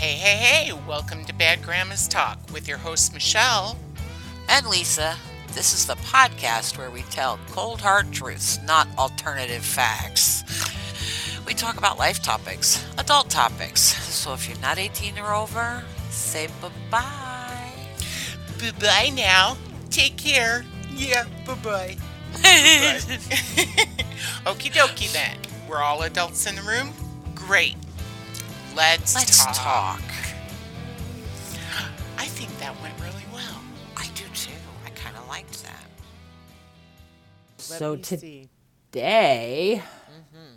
[0.00, 3.76] Hey, hey, hey, welcome to Bad Grandma's Talk with your host, Michelle.
[4.48, 5.14] And Lisa,
[5.48, 10.42] this is the podcast where we tell cold hard truths, not alternative facts.
[11.46, 13.82] We talk about life topics, adult topics.
[13.82, 17.72] So if you're not 18 or over, say bye bye.
[18.58, 19.58] Bye bye now.
[19.90, 20.64] Take care.
[20.94, 21.96] Yeah, bye bye.
[24.46, 25.36] Okie dokie then.
[25.68, 26.94] We're all adults in the room?
[27.34, 27.76] Great.
[28.76, 29.54] Let's, Let's talk.
[29.56, 30.02] talk.
[32.16, 33.60] I think that went really well.
[33.96, 34.52] I do too.
[34.86, 35.84] I kind of liked that.
[37.58, 38.48] So me to- see.
[38.92, 40.56] Today, Mm-hmm.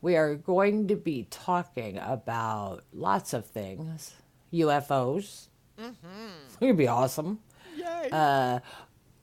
[0.00, 4.14] we are going to be talking about lots of things.
[4.52, 5.48] UFOs.
[5.80, 6.28] Mm-hmm.
[6.46, 7.40] It's going to be awesome.
[7.76, 8.08] Yay.
[8.12, 8.60] Uh,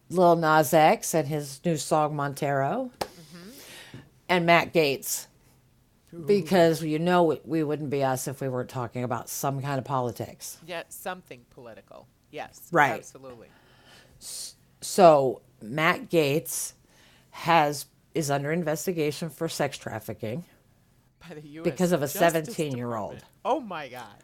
[0.09, 2.91] Lil Nas X and his new song Montero.
[2.99, 3.49] Mm-hmm.
[4.27, 5.27] And Matt Gaetz.
[6.25, 9.85] Because you know we wouldn't be us if we weren't talking about some kind of
[9.85, 10.57] politics.
[10.67, 12.07] yeah, something political.
[12.31, 12.61] Yes.
[12.71, 12.93] Right.
[12.93, 13.47] Absolutely.
[14.81, 16.73] So Matt Gaetz
[17.31, 20.45] has is under investigation for sex trafficking.
[21.27, 21.63] By the U.S.
[21.63, 23.23] Because of a Justice 17-year-old.
[23.45, 24.23] Oh my God.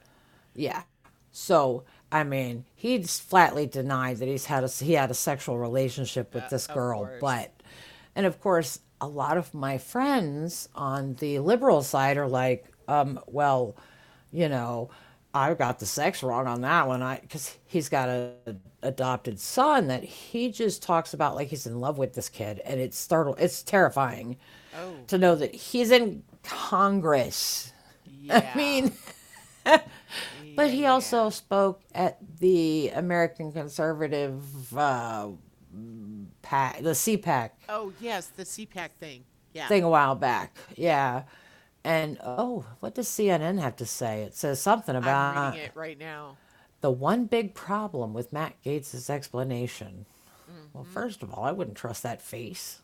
[0.53, 0.83] Yeah.
[1.31, 6.33] So I mean, he's flatly denied that he's had a he had a sexual relationship
[6.33, 7.51] with this girl, but
[8.15, 13.19] and of course, a lot of my friends on the liberal side are like, um,
[13.27, 13.75] well,
[14.31, 14.89] you know,
[15.33, 17.01] I got the sex wrong on that one.
[17.03, 18.33] I because he's got a
[18.81, 22.79] adopted son that he just talks about like he's in love with this kid, and
[22.79, 24.37] it's startle, it's terrifying
[24.77, 24.93] Oh.
[25.07, 27.73] to know that he's in Congress.
[28.21, 28.51] Yeah.
[28.53, 28.91] I mean.
[30.55, 35.29] But he also spoke at the American Conservative uh,
[36.49, 39.23] pack, the CPAC Oh yes, the CPAC thing.
[39.53, 39.67] Yeah.
[39.67, 40.57] thing a while back.
[40.75, 41.23] Yeah.
[41.83, 44.23] And oh, what does CNN have to say?
[44.23, 46.37] It says something about I'm reading it right now.
[46.81, 50.05] the one big problem with Matt Gaetz' explanation.
[50.73, 50.93] Well, Mm-hmm.
[50.93, 52.81] first of all, I wouldn't trust that face.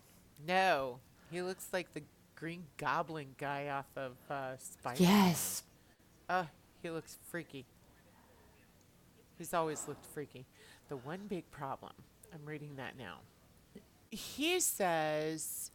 [0.48, 1.00] No,
[1.32, 2.02] he looks like the
[2.36, 5.02] Green Goblin guy off of uh, Spider.
[5.04, 5.64] Yes.
[6.30, 6.46] Uh,
[6.82, 7.66] he looks freaky.
[9.38, 10.46] He's always looked freaky.
[10.90, 11.94] The one big problem,
[12.34, 13.18] I'm reading that now.
[14.16, 15.72] He says,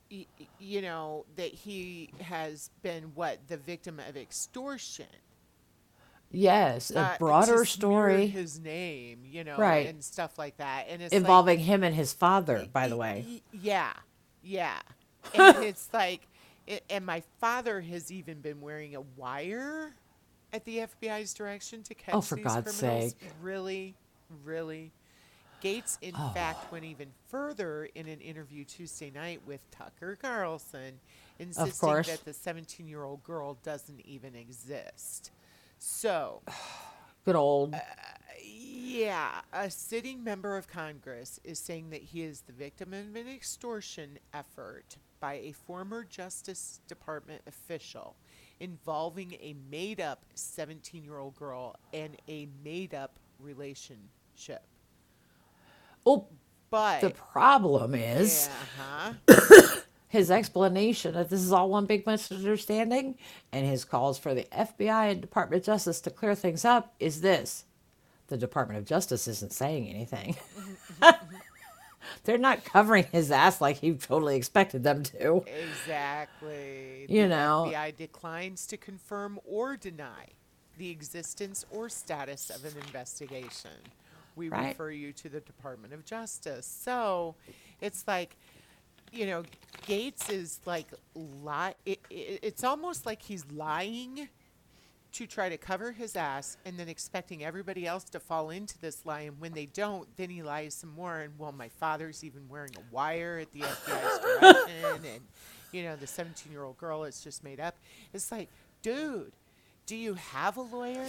[0.58, 3.38] you know, that he has been what?
[3.48, 5.06] The victim of extortion.
[6.30, 6.94] Yes.
[6.94, 9.86] uh, A broader to story His name, you know, Right.
[9.88, 10.86] and stuff like that.
[10.88, 13.42] And it's like- involving him and his father, by the way.
[13.52, 13.92] Yeah,
[14.42, 14.80] yeah.
[15.34, 16.26] And it's like,
[16.66, 19.94] it, and my father has even been wearing a wire
[20.52, 23.10] at the FBI's direction to catch Oh, for these God's criminals.
[23.12, 23.30] sake.
[23.42, 23.96] Really,
[24.44, 24.92] really.
[25.60, 26.30] Gaetz, in Oh.
[26.34, 31.00] fact, went even further in an interview Tuesday night with Tucker Carlson,
[31.38, 35.30] insisting that the 17 year old girl doesn't even exist.
[35.78, 36.42] So,
[37.24, 37.74] Good old.
[37.74, 37.78] Uh,
[38.42, 43.28] yeah, a sitting member of Congress is saying that he is the victim of an
[43.28, 48.16] extortion effort by a former Justice Department official
[48.58, 54.62] involving a made up 17 year old girl and a made up relationship.
[56.06, 56.26] Oh,
[56.70, 58.48] But, the problem is.
[58.78, 59.76] yeah, huh?
[60.08, 63.16] his explanation that this is all one big misunderstanding
[63.52, 67.20] and his calls for the FBI and Department of Justice to clear things up is
[67.20, 67.64] this.
[68.26, 70.36] The Department of Justice isn't saying anything.
[72.24, 75.44] They're not covering his ass like he totally expected them to.
[75.46, 77.06] Exactly.
[77.08, 77.76] You know The know.
[77.78, 80.28] FBI declines to confirm or deny
[80.78, 83.70] the existence or status of an investigation.
[84.40, 84.68] We Right.
[84.68, 86.66] refer you to the Department of Justice.
[86.66, 87.34] So
[87.82, 88.36] it's like,
[89.12, 89.42] you know,
[89.86, 91.74] Gaetz is like lie.
[91.84, 94.28] It, it, it's almost like he's lying
[95.12, 99.04] to try to cover his ass and then expecting everybody else to fall into this
[99.04, 99.22] lie.
[99.22, 101.18] And when they don't, then he lies some more.
[101.20, 105.04] And well, my father's even wearing a wire at the FBI's direction.
[105.14, 105.22] And,
[105.72, 107.76] you know, the 17 year old girl is just made up.
[108.14, 108.48] It's like,
[108.82, 109.32] dude,
[109.90, 111.04] do you have a lawyer?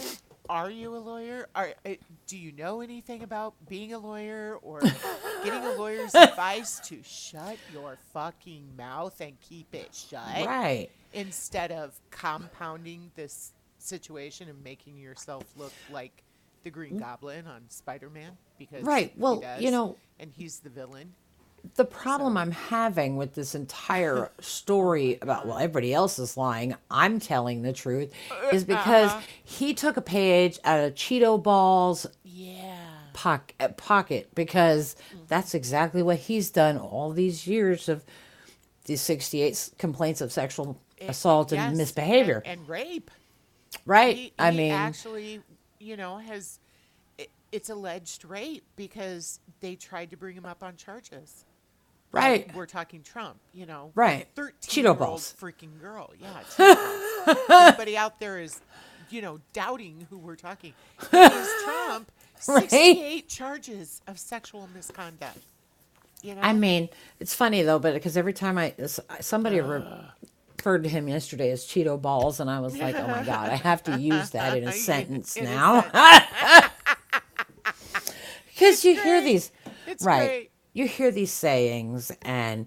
[0.50, 1.46] Are you a lawyer?
[1.54, 1.90] Are, uh,
[2.26, 4.80] do you know anything about being a lawyer or
[5.44, 10.44] getting a lawyer's advice to shut your fucking mouth and keep it shut?
[10.44, 10.88] Right.
[11.12, 16.24] instead of compounding this situation and making yourself look like
[16.64, 19.12] the Green Goblin on Spider-Man because Right.
[19.14, 21.14] he Well, you know- and he's the villain.
[21.76, 27.20] The problem I'm having with this entire story about, well, everybody else is lying, I'm
[27.20, 29.20] telling the truth, uh, is because uh-huh.
[29.44, 32.74] he took a page out of Cheeto Ball's Yeah.
[33.12, 35.26] pock- uh, pocket because mm.
[35.28, 38.04] that's exactly what he's done all these years of
[38.84, 42.42] these 68 complaints of sexual eh, assault and misbehavior.
[42.44, 43.10] and, and rape.
[43.86, 44.16] right.
[44.16, 45.40] He, I he mean, actually
[45.82, 46.60] you know, has
[47.50, 51.44] it's alleged rape because they tried to bring him up on charges.
[52.12, 52.54] Right.
[52.54, 53.90] We're talking Trump, you know.
[53.94, 54.28] Right.
[54.34, 55.34] Thirteen Cheeto balls.
[55.40, 56.10] freaking girl.
[56.20, 57.40] Yeah.
[57.48, 58.60] Everybody out there is,
[59.10, 60.74] you know, doubting who we're talking.
[61.12, 62.12] It is Trump.
[62.48, 62.70] Right.
[62.70, 65.38] Sixty-eight charges of sexual misconduct.
[66.22, 66.42] You know.
[66.42, 66.88] I mean,
[67.18, 68.74] it's funny though, but because every time I
[69.20, 70.12] somebody re- ah.
[70.56, 73.56] referred to him yesterday as Cheeto balls, and I was like, oh my god, I
[73.56, 75.82] have to use that in a sentence now.
[78.46, 79.50] Because you hear these,
[79.88, 80.26] It's right?
[80.26, 80.51] great.
[80.72, 82.66] You hear these sayings, and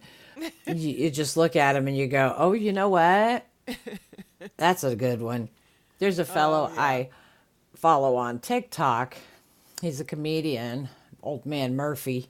[0.67, 3.45] you, you just look at them and you go, oh, you know what?
[4.57, 5.49] That's a good one.
[5.99, 7.09] There's a oh, fellow I
[7.75, 9.17] follow on TikTok.
[9.81, 10.89] He's a comedian,
[11.21, 12.29] old man Murphy,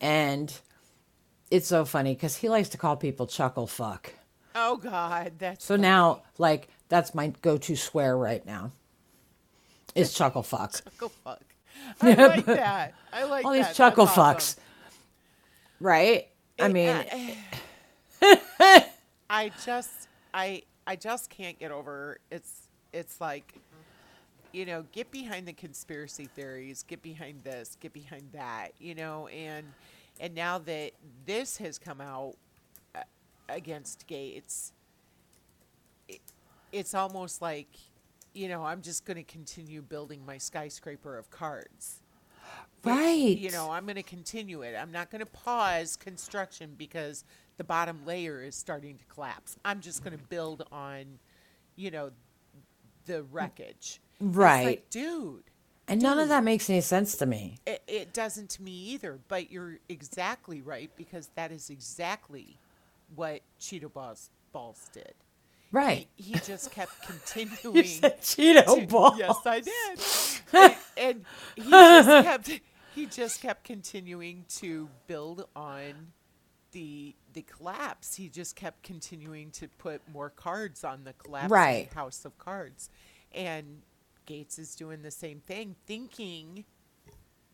[0.00, 0.52] and
[1.50, 4.12] it's so funny because he likes to call people chuckle fuck.
[4.54, 8.72] Oh God, that's So now, like, that's my go-to swear right now.
[9.94, 10.72] Is chuckle fuck.
[10.72, 11.42] chuckle fuck.
[12.00, 12.94] I like that.
[13.12, 13.56] I like All that.
[13.58, 14.14] these That's chuckle awesome.
[15.82, 16.28] Right?
[16.60, 17.36] I mean, I-
[19.30, 23.60] I just I I just can't get over it's it's like
[24.52, 29.28] you know get behind the conspiracy theories get behind this get behind that you know
[29.28, 29.74] and
[30.20, 30.92] and now that
[31.26, 32.36] this has come out
[32.94, 33.02] uh,
[33.48, 34.72] against Gaetz
[36.08, 36.20] it,
[36.72, 37.68] it's almost like
[38.34, 42.01] you know I'm just going to continue building my skyscraper of cards
[42.84, 43.36] right?
[43.38, 44.74] you know, I'm going to continue it.
[44.76, 47.24] I'm not going to pause construction because
[47.56, 49.56] the bottom layer is starting to collapse.
[49.64, 51.18] I'm just going to build on,
[51.76, 52.10] you know,
[53.06, 54.00] the wreckage.
[54.20, 54.64] Right.
[54.64, 55.44] like, dude,
[55.88, 57.58] and none of that makes any sense to me.
[57.66, 59.18] it, it doesn't to me either.
[59.28, 62.58] But you're exactly right because that is exactly
[63.14, 65.14] what Cheeto Balls, Balls did.
[65.70, 66.06] Right?
[66.16, 67.76] He, he just kept continuing.
[67.76, 69.18] You said Cheeto to- balls.
[69.18, 69.98] Yes, I did.
[70.54, 71.24] and, and
[71.56, 72.60] he just kept
[72.94, 76.12] he just kept continuing to build on
[76.72, 78.14] the the collapse.
[78.16, 81.92] He just kept continuing to put more cards on the collapse Right.
[81.92, 82.90] house of cards.
[83.34, 83.82] And
[84.26, 86.64] Gaetz is doing the same thing, thinking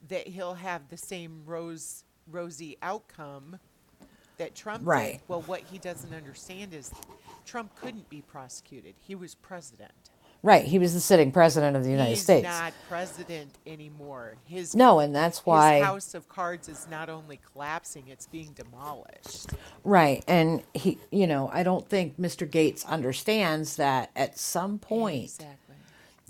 [0.08, 3.58] that he'll have the same rose rosy outcome
[4.36, 5.22] that Trump did.
[5.28, 6.92] Well, what he doesn't understand is
[7.44, 8.94] Trump couldn't be prosecuted.
[9.00, 10.07] He was president.
[10.42, 10.64] Right?
[10.64, 12.46] He was the sitting president of the United He's States.
[12.46, 14.36] He's not president anymore.
[14.44, 15.78] His No, and that's why.
[15.78, 19.50] his house of cards is not only collapsing; it's being demolished.
[19.82, 20.24] Right.
[20.28, 22.48] And he, you know, I don't think Mr.
[22.48, 25.74] Gaetz understands that at some point Exactly.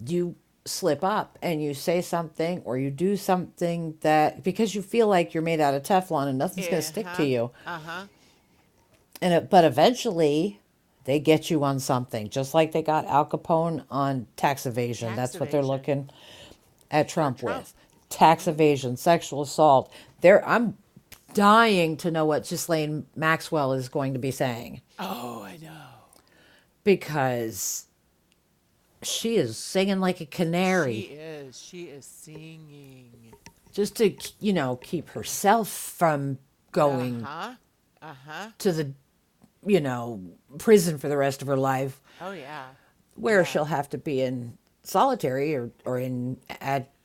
[0.07, 5.07] you slip up and you say something or you do something that because you feel
[5.09, 7.51] like you're made out of Teflon and nothing's going to stick to you.
[7.67, 8.05] Uh huh.
[9.21, 10.61] And it, but eventually
[11.09, 15.09] they get you on something, just like they got Al Capone on tax evasion.
[15.09, 15.71] Tax That's what they're evasion.
[15.77, 16.11] looking
[16.91, 17.59] at Trump, Trump.
[17.61, 17.75] with.
[18.11, 19.91] Tax evasion, sexual assault.
[20.21, 20.77] There I'm
[21.35, 24.83] dying to know what Ghislaine Maxwell is going to be saying.
[24.99, 25.87] Oh, I know.
[26.85, 27.87] because
[29.03, 30.95] she is singing like a canary.
[31.03, 31.63] She is.
[31.63, 33.33] She is singing.
[33.73, 36.39] just to you know keep herself from
[36.73, 37.55] going Uh huh.
[38.03, 38.49] Uh huh.
[38.59, 38.93] to the
[39.67, 40.21] you know
[40.59, 42.67] prison for the rest of her life Oh yeah.
[43.17, 46.39] where she'll have to be in solitary or, or in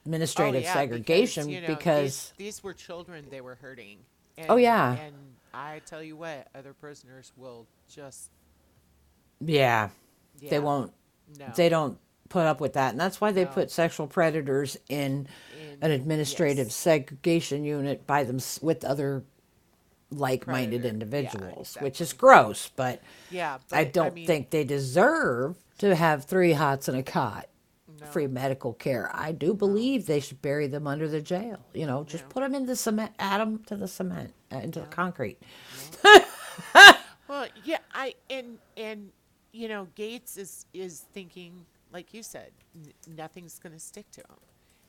[0.05, 3.97] administrative oh, yeah, segregation because, because, you know, these, these were children they were hurting.
[4.37, 4.93] And, Oh, yeah.
[4.97, 5.15] And
[5.53, 8.29] I tell you what, other prisoners will just
[9.39, 9.89] yeah,
[10.39, 10.93] yeah, they won't
[11.39, 11.47] No.
[11.55, 11.97] they don't
[12.29, 13.51] put up with that and that's why they No.
[13.51, 15.27] put sexual predators in
[15.61, 16.75] In- an administrative yes.
[16.75, 19.23] segregation unit by them with other
[20.13, 20.87] like-minded Predator.
[20.87, 23.57] Yeah, individuals which is gross but Yeah.
[23.69, 27.47] But, I don't mean, think they deserve to have three hots and a cot.
[27.99, 28.07] No.
[28.07, 29.09] Free medical care.
[29.13, 31.59] I do believe they should bury them under the jail.
[31.73, 34.79] You know, just put them in the cement, add them to the cement, uh, into
[34.81, 35.37] the concrete.
[37.27, 39.09] Well, yeah, I and and
[39.53, 44.21] you know Gaetz is is thinking like you said, n- nothing's going to stick to
[44.21, 44.37] him.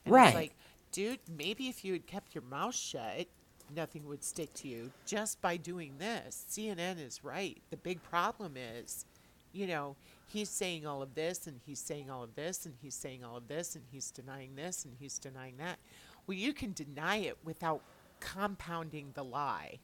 [0.05, 0.27] And Right.
[0.29, 0.55] It's like,
[0.91, 3.29] dude, maybe if you had kept your mouth shut,
[3.75, 6.45] nothing would stick to you just by doing this.
[6.51, 7.61] CNN is right.
[7.71, 9.05] The big problem is,
[9.53, 12.95] you know, he's saying all of this and he's saying all of this and he's
[12.95, 15.79] saying all of this and he's denying this and he's denying that.
[16.27, 17.83] Well, you can deny it without
[18.21, 19.79] compounding the lie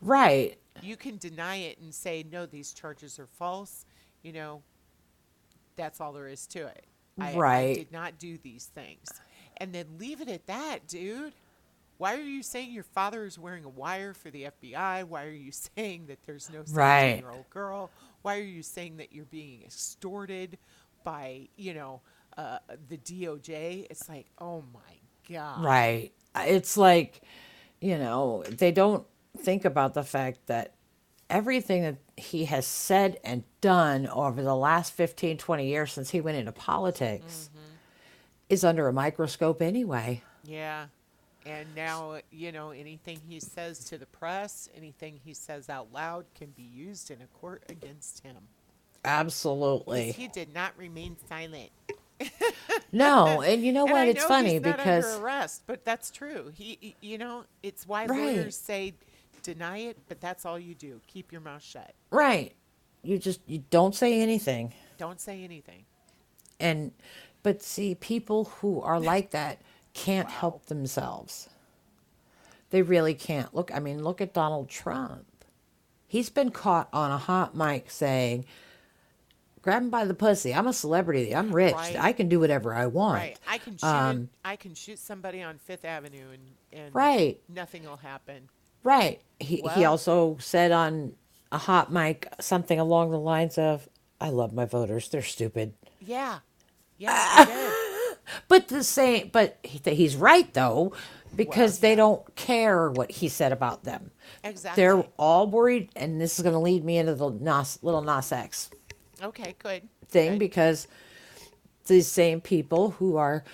[0.00, 0.58] Right.
[0.80, 3.84] you can deny it and say no these charges are false
[4.22, 4.62] you know
[5.76, 6.84] that's all there is to it
[7.20, 7.74] I, I Right.
[7.74, 9.08] did not do these things
[9.58, 11.32] and then leave it at that dude
[11.98, 15.30] why are you saying your father is wearing a wire for the fbi why are
[15.30, 17.16] you saying that there's no 17 Right.
[17.20, 17.90] year old girl
[18.22, 20.58] why are you saying that you're being extorted
[21.04, 22.00] by you know
[22.36, 23.88] uh, the DOJ.
[23.90, 25.64] It's like, oh my god.
[25.64, 26.12] Right.
[26.36, 27.20] It's like,
[27.80, 29.04] you know, they don't
[29.38, 30.74] think about the fact that
[31.28, 36.20] everything that he has said and done over the last 15, 20 years since he
[36.20, 37.50] went into politics
[38.48, 40.22] is under a microscope anyway.
[40.44, 40.86] Yeah.
[41.46, 46.26] And now, you know, anything he says to the press, anything he says out loud
[46.34, 48.36] can be used in a court against him.
[49.04, 50.12] Absolutely.
[50.12, 51.70] He did not remain silent.
[52.92, 54.00] No, and you know And what?
[54.02, 56.50] I It's know funny because under arrest, but that's true.
[56.54, 58.18] He, he- you know, it's why Right.
[58.36, 58.94] lawyers say
[59.42, 61.00] deny it, but that's all you do.
[61.06, 61.94] Keep your mouth shut.
[62.10, 62.52] right,
[63.02, 64.74] you just you don't say anything.
[64.98, 65.84] Don't say anything.
[66.58, 66.92] And
[67.44, 69.62] but see, people who are like that
[69.98, 71.48] can't help themselves.
[72.70, 73.54] They really can't.
[73.54, 75.24] Look, I mean, look at Donald Trump.
[76.06, 78.44] He's been caught on a hot mic saying,
[79.60, 80.54] "Grab him by the pussy.
[80.54, 81.34] I'm a celebrity.
[81.34, 81.74] I'm rich.
[81.74, 81.96] Right.
[81.98, 83.38] I can do whatever I want." Right.
[83.46, 83.86] I can shoot.
[83.86, 87.40] Um, I can shoot somebody on Fifth Avenue, and and Right.
[87.48, 88.48] nothing will happen.
[88.84, 89.20] Right.
[89.40, 91.14] He he also said on
[91.50, 93.88] a hot mic something along the lines of,
[94.20, 95.08] "I love my voters.
[95.08, 96.40] They're stupid." Yeah.
[96.98, 97.74] Yeah.
[98.48, 100.92] But the same, but he, he's right though,
[101.36, 104.10] because they don't care what he said about them.
[104.44, 104.82] Exactly.
[104.82, 108.32] They're all worried, and this is going to lead me into the Nas, little Nas
[108.32, 108.70] X
[109.22, 109.54] Okay.
[109.58, 109.88] Good.
[110.08, 110.38] thing Good.
[110.38, 110.88] because
[111.86, 113.44] these same people who are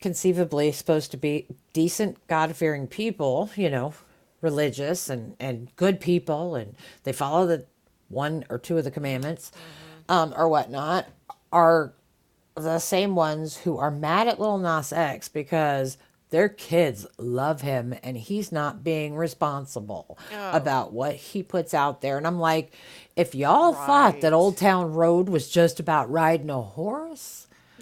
[0.00, 3.94] conceivably supposed to be decent, God fearing people, you know,
[4.40, 7.66] religious and, and good people, and they follow the
[8.08, 9.52] one or two of the commandments
[10.08, 11.06] um, or whatnot,
[11.52, 11.92] are
[12.64, 15.98] the same ones who are mad at Lil Nas X because
[16.30, 20.50] their kids love him and he's not being responsible Oh.
[20.52, 22.16] about what he puts out there.
[22.18, 22.72] And I'm like,
[23.16, 27.48] if y'all thought that Old Town Road was just about riding a horse,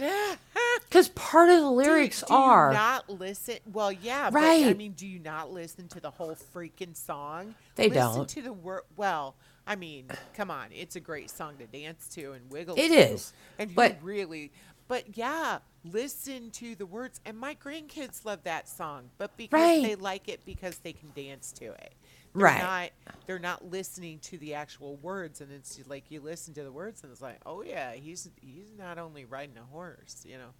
[0.89, 3.57] because part of the lyrics do you are not listen.
[3.73, 7.55] Well, yeah, But, I mean, do you not listen to the whole freaking song?
[7.75, 8.29] They listen don't.
[8.31, 8.83] to the word.
[8.97, 9.35] Well,
[9.67, 12.77] I mean, come on, it's a great song to dance to and wiggle.
[12.79, 12.95] It to.
[12.95, 14.53] is, and but- really.
[14.89, 17.21] But yeah, listen to the words.
[17.25, 19.83] And my grandkids love that song, but because Right.
[19.83, 21.93] they like it because they can dance to it.
[22.35, 22.63] They're Right.
[23.07, 26.73] Not, they're not listening to the actual words, and it's like you listen to the
[26.73, 30.51] words, and it's like, oh yeah, he's he's not only riding a horse, you know.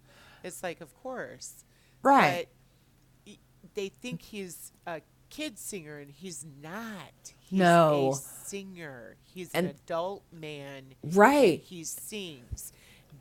[0.43, 1.63] It's like, of course,
[2.01, 2.47] right.
[3.25, 3.35] but
[3.75, 7.33] they think he's a kid singer, and he's not.
[7.39, 8.11] He's No.
[8.13, 9.15] a singer.
[9.23, 10.95] He's an adult man.
[11.03, 11.61] Right.
[11.61, 12.73] He sings.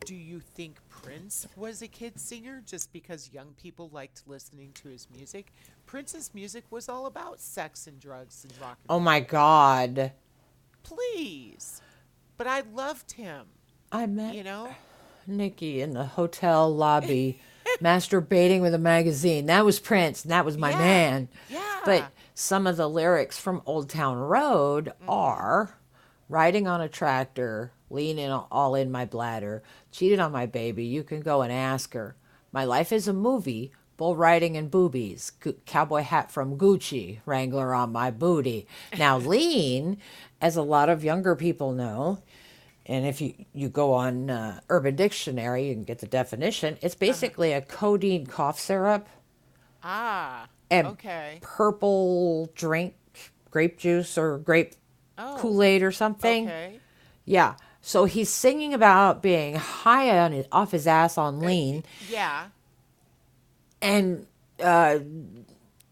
[0.04, 4.88] Do you think Prince was a kid singer just because young people liked listening to
[4.88, 5.52] his music?
[5.86, 10.12] Prince's music was all about sex and drugs and rock and Oh my God.
[10.82, 11.80] Please.
[12.36, 13.46] But I loved him,
[13.90, 14.74] I met you know?
[15.26, 17.40] Nikki in the hotel lobby
[17.82, 19.46] masturbating with a magazine.
[19.46, 20.78] That was Prince, and that was my Yeah.
[20.78, 21.28] man.
[21.50, 21.80] Yeah.
[21.84, 25.10] But some of the lyrics from Old Town Road mm-hmm.
[25.10, 25.74] are
[26.28, 30.84] riding on a tractor, leaning all in my bladder, cheated on my baby.
[30.84, 32.16] You can go and ask her.
[32.52, 33.72] My life is a movie.
[33.96, 35.32] Bull riding and boobies,
[35.66, 38.68] cowboy hat from Gucci, Wrangler on my booty.
[38.96, 39.98] Now, lean,
[40.40, 42.22] as a lot of younger people know,
[42.86, 46.78] and if you, you go on uh, Urban Dictionary, you can get the definition.
[46.80, 49.08] It's basically a codeine cough syrup
[49.82, 50.46] Ah.
[50.70, 51.38] and okay.
[51.42, 52.94] purple drink,
[53.50, 54.74] grape juice or grape
[55.20, 55.36] Oh.
[55.40, 56.46] Kool Aid or something.
[56.46, 56.78] Okay.
[57.24, 57.56] Yeah.
[57.88, 62.48] So he's singing about being high on his, off his ass on lean Yeah.
[63.80, 64.26] and,
[64.62, 64.98] uh,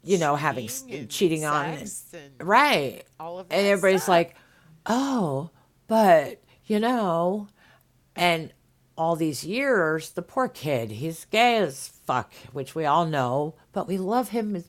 [0.04, 1.78] you know, having Cheating and cheating on.
[1.78, 3.02] sex and Right.
[3.18, 4.08] all of that And everybody's stuff.
[4.10, 4.36] like,
[4.84, 5.48] oh,
[5.86, 7.48] but, you know,
[8.14, 8.52] and
[8.98, 13.88] all these years, the poor kid, he's gay as fuck, which we all know, but
[13.88, 14.62] we love him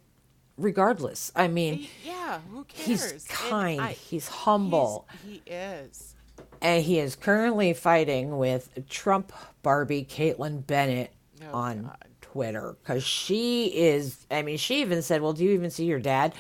[0.58, 1.34] regardless.
[1.36, 3.12] I mean, Yeah, who cares?
[3.12, 6.14] he's kind, I- he's humble, he's- he is.
[6.62, 12.06] And he is currently fighting with Trump Barbie Kaitlin Bennett Oh, on God.
[12.22, 14.26] Twitter because she is.
[14.30, 16.34] I mean, she even said, "Well, do you even see your dad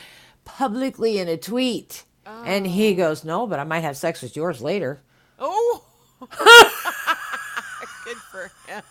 [0.45, 2.95] publicly in a tweet?" And he oh.
[2.95, 5.01] goes, "No, but I might have sex with yours later."
[5.39, 5.83] Oh.
[8.05, 8.83] Good for him.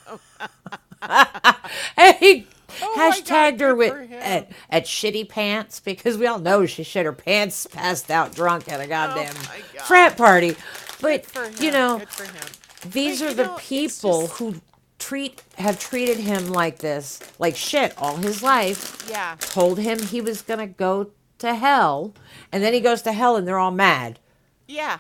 [1.98, 2.46] And he
[2.82, 6.82] Oh my God, hashtagged her with at, at shitty pants because we all know she
[6.82, 10.56] shit her pants, passed out drunk at a oh, goddamn Oh frat party.
[11.00, 11.54] But Good for him.
[11.62, 12.92] you know, Good for him.
[12.92, 14.60] these But, are the know, people just- who
[14.98, 19.06] treat have treated him like this, like shit all his life.
[19.08, 19.36] Yeah.
[19.40, 22.14] Told him he was gonna go to hell,
[22.50, 24.18] and then he goes to hell, and they're all mad.
[24.66, 24.98] Yeah.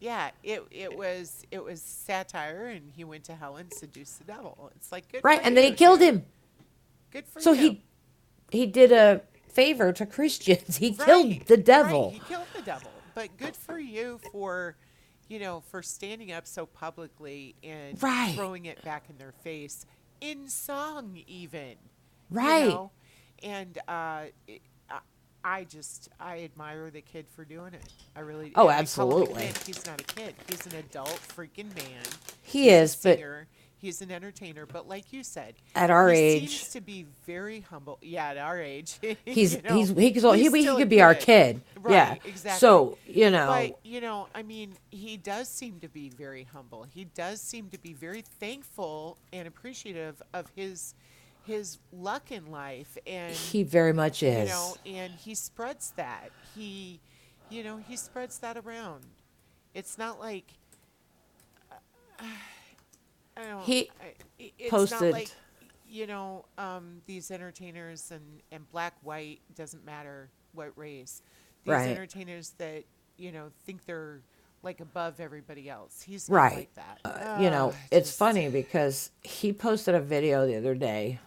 [0.00, 4.24] yeah, it it was it was satire, and he went to hell and seduced the
[4.24, 4.70] devil.
[4.76, 6.24] It's like good, Right, and then he killed him.
[7.10, 7.60] Good for you So you.
[7.60, 7.82] he
[8.50, 10.76] he did a favor to Christians.
[10.78, 12.10] He Right, killed the right, devil.
[12.10, 12.90] He killed the devil.
[13.14, 14.76] But good for you for,
[15.28, 18.34] you know, for standing up so publicly and Right.
[18.34, 19.86] throwing it back in their face
[20.20, 21.70] in song, even.
[21.70, 21.76] you
[22.30, 22.68] Right.
[22.68, 22.92] know?
[23.42, 24.62] And uh, it,
[25.44, 27.84] I, just I admire the kid for doing it.
[28.16, 28.52] I really.
[28.56, 29.44] Oh, and I call him a absolutely.
[29.64, 30.34] He's not a kid.
[30.48, 32.02] He's an adult freaking man.
[32.42, 33.18] He He's is, but.
[33.78, 37.60] He's an entertainer, but like you said, At our he age- seems to be very
[37.60, 37.98] humble.
[38.00, 41.14] Yeah, at our age, he's you know, he's he could he, he could be our
[41.14, 41.60] kid.
[41.80, 42.14] Right, yeah.
[42.24, 42.58] exactly.
[42.58, 46.84] So, you know, But you know, I mean, he does seem to be very humble.
[46.84, 50.94] He does seem to be very thankful and appreciative of his
[51.44, 54.48] his luck in life, and he very much is.
[54.48, 56.30] you know, and he spreads that.
[56.54, 56.98] He,
[57.50, 59.04] you know, he spreads that around.
[59.74, 60.46] It's not like.
[62.18, 62.30] Don't,
[63.64, 64.04] He I-
[64.40, 65.30] i- it's posted- not like
[65.88, 71.22] you know um, these entertainers and and black white doesn't matter what race
[71.64, 71.88] these Right.
[71.90, 72.84] entertainers that
[73.16, 74.20] you know think they're
[74.62, 76.56] like above everybody else he's not right.
[76.56, 80.74] like that Uh, you know, it's just- funny because he posted a video the other
[80.74, 81.20] day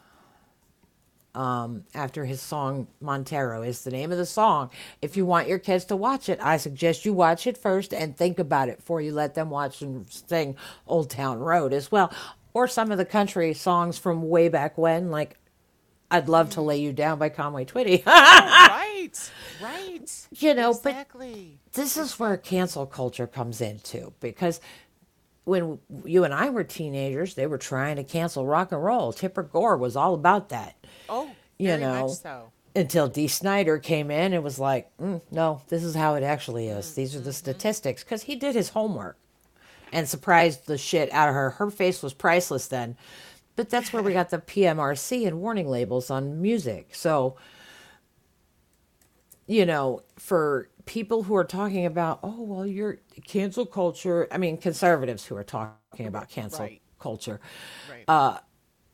[1.36, 4.70] um, after his song Montero is the name of the song.
[5.02, 8.16] If you want your kids to watch it, I suggest you watch it first and
[8.18, 10.56] think about it before you let them watch and sing
[10.88, 12.12] Old Town Road as well.
[12.54, 15.38] Or some of the country songs from way back when, like
[16.12, 18.04] I'd Love to Lay You Down by Conway Twitty.
[18.06, 19.32] right
[19.62, 24.60] right You know, but- exactly this is where cancel culture comes into because
[25.50, 29.12] when you and I were teenagers, they were trying to cancel rock and roll.
[29.12, 30.76] Tipper Gore was all about that
[31.10, 35.84] oh you know, so until Dee Snider came in and was like, mm, no, this
[35.84, 36.94] is how it actually is.
[36.94, 39.18] These are the statistics because he did his homework
[39.92, 41.52] and surprised the shit out of her.
[41.52, 42.96] Her face was priceless then.
[43.56, 46.96] But that's where we got the PMRC and warning labels on music.
[46.96, 47.36] So,
[49.50, 54.58] you know, for people who are talking about, oh, well, you're cancel culture, I mean,
[54.58, 56.82] conservatives who are talking about cancel Right.
[57.00, 57.40] culture
[57.90, 58.38] right uh,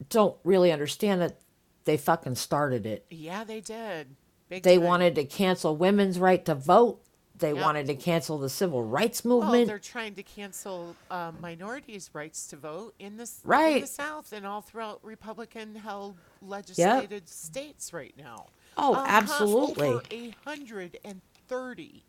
[0.10, 1.40] don't really understand that
[1.84, 3.06] they fucking started it.
[3.10, 4.16] yeah they did
[4.48, 4.86] Big They time.
[4.86, 7.02] wanted to cancel women's right to vote.
[7.38, 7.64] They Yep.
[7.64, 9.68] wanted to cancel the civil rights Well, movement.
[9.68, 13.82] they're trying to cancel uh, minorities' rights to vote in the s- in Right.
[13.82, 18.46] the South and all throughout Republican-held legislated states right now.
[18.78, 19.88] Oh, absolutely.
[19.88, 22.04] Over a hundred and thirty.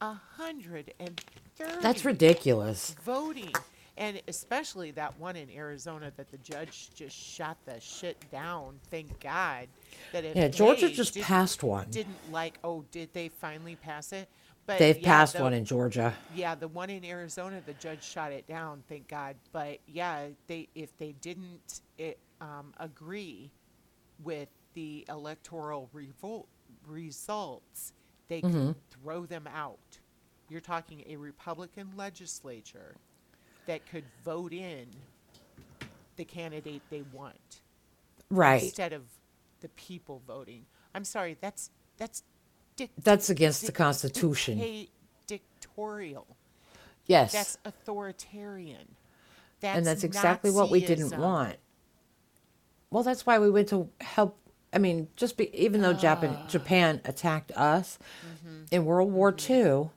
[0.00, 1.20] A hundred and
[1.56, 1.80] thirty.
[1.82, 2.94] That's ridiculous.
[3.04, 3.52] Voting,
[3.96, 8.78] and especially that one in Arizona that the judge just shot the shit down.
[8.90, 9.66] Thank God
[10.12, 11.88] that if Yeah, Georgia just passed one.
[11.90, 12.58] Didn't like.
[12.62, 14.28] Oh, did they finally pass it?
[14.66, 16.14] But They've yeah, passed the- one in Georgia.
[16.34, 19.34] yeah, the one in Arizona, the judge shot it down, thank God.
[19.50, 23.50] But yeah, they if they didn't it, um, agree
[24.22, 26.46] with the electoral revolt
[26.86, 27.92] results,
[28.28, 28.68] they Mm-hmm.
[28.68, 29.98] could throw them out.
[30.48, 32.94] You're talking a Republican legislature
[33.66, 34.86] that could vote in
[36.14, 37.62] the candidate they want
[38.30, 38.62] Right.
[38.62, 39.02] instead of
[39.62, 40.64] the people voting.
[40.94, 42.22] I'm sorry, that's that's
[42.76, 44.58] dic- That's against the Constitution.
[44.58, 44.92] dicta-
[45.26, 46.26] dictatorial.
[47.06, 47.32] Yes.
[47.32, 48.94] That's authoritarian.
[49.58, 51.56] That's and that's exactly what we didn't want.
[52.92, 54.38] Well, that's why we went to help.
[54.72, 56.46] I mean, just be, even though Japan Ah.
[56.48, 58.64] Japan attacked us Mm-hmm.
[58.70, 59.90] in World War II,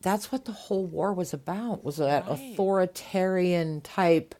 [0.00, 1.84] that's what the whole war was about.
[1.84, 2.32] Was that Right.
[2.52, 4.34] authoritarian type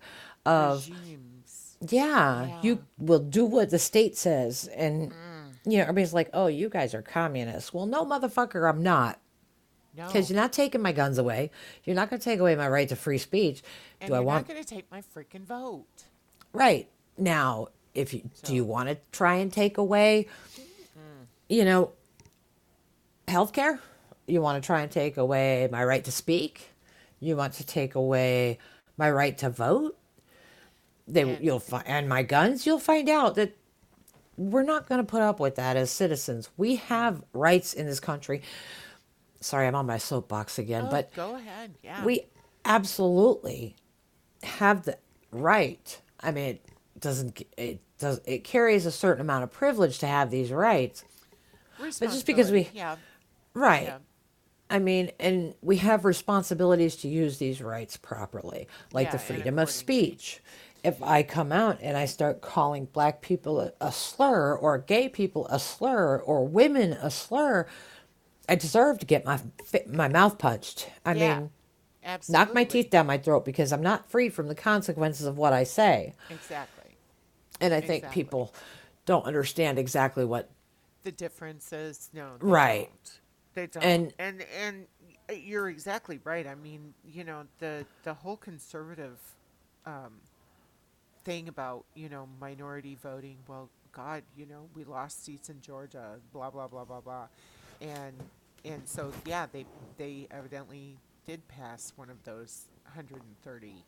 [0.44, 1.76] of Regimes.
[1.88, 2.60] yeah, Yeah.
[2.62, 5.54] you will do what the state says, and Mm.
[5.64, 7.72] you know everybody's like, oh, you guys are communists.
[7.72, 9.20] Well, no, motherfucker, I'm not.
[9.96, 10.06] No.
[10.06, 11.50] Because you're not taking my guns away.
[11.84, 13.62] You're not going to take away my right to free speech.
[14.00, 15.86] and do I you're want not going to take my freaking vote.
[16.52, 16.88] Right.
[17.16, 20.26] Now, if you do you want to try and take away
[21.48, 21.92] you know
[23.28, 23.78] healthcare?
[24.26, 26.70] You want to try and take away my right to speak?
[27.20, 28.58] You want to take away
[28.96, 29.98] my right to vote?
[31.06, 33.54] They And- you'll find and my guns, you'll find out that
[34.36, 36.48] we're not going to put up with that as citizens.
[36.56, 38.42] We have rights in this country.
[39.40, 41.74] Sorry, I'm on my soapbox again, Oh, but go ahead.
[41.84, 42.04] Yeah.
[42.04, 42.22] we
[42.64, 43.76] absolutely
[44.42, 44.98] have the
[45.30, 46.00] right.
[46.20, 46.58] I mean,
[47.04, 51.04] doesn't it does it carries a certain amount of privilege to have these rights,
[51.78, 52.96] But just because we- yeah.
[53.54, 53.84] right?
[53.84, 53.98] Yeah.
[54.70, 59.36] I mean, and we have responsibilities to use these rights properly, like the Yeah, and
[59.36, 60.42] freedom of speech.
[60.82, 65.08] If I come out and I start calling black people a, a slur, or gay
[65.08, 67.66] people a slur, or women a slur,
[68.48, 69.38] I deserve to get my
[69.86, 70.88] my mouth punched.
[71.04, 71.50] I Yeah, mean,
[72.04, 72.46] Absolutely.
[72.46, 75.52] knock my teeth down my throat because I'm not free from the consequences of what
[75.52, 76.14] I say.
[76.30, 76.83] Exactly.
[77.64, 78.22] And I think Exactly.
[78.24, 78.54] people
[79.06, 80.50] don't understand exactly what
[81.02, 82.36] The differences, no.
[82.38, 82.88] they Right.
[82.88, 83.20] don't.
[83.54, 83.84] They don't.
[83.84, 84.86] And- and and
[85.42, 86.46] you're exactly right.
[86.46, 89.18] I mean, you know, the the whole conservative
[89.86, 90.20] um,
[91.24, 93.38] thing about you know minority voting.
[93.48, 96.20] Well, God, you know, we lost seats in Georgia.
[96.32, 97.28] Blah blah blah blah blah,
[97.80, 98.14] and
[98.64, 103.84] and so yeah, they they evidently did pass one of those 130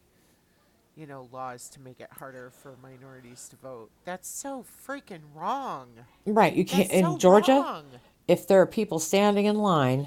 [0.97, 3.91] you know laws to make it harder for minorities to vote.
[4.05, 5.89] That's so freaking wrong.
[6.25, 6.55] right.
[6.55, 7.53] You can't That's in so Georgia.
[7.53, 7.85] wrong.
[8.27, 10.07] If there are people standing in line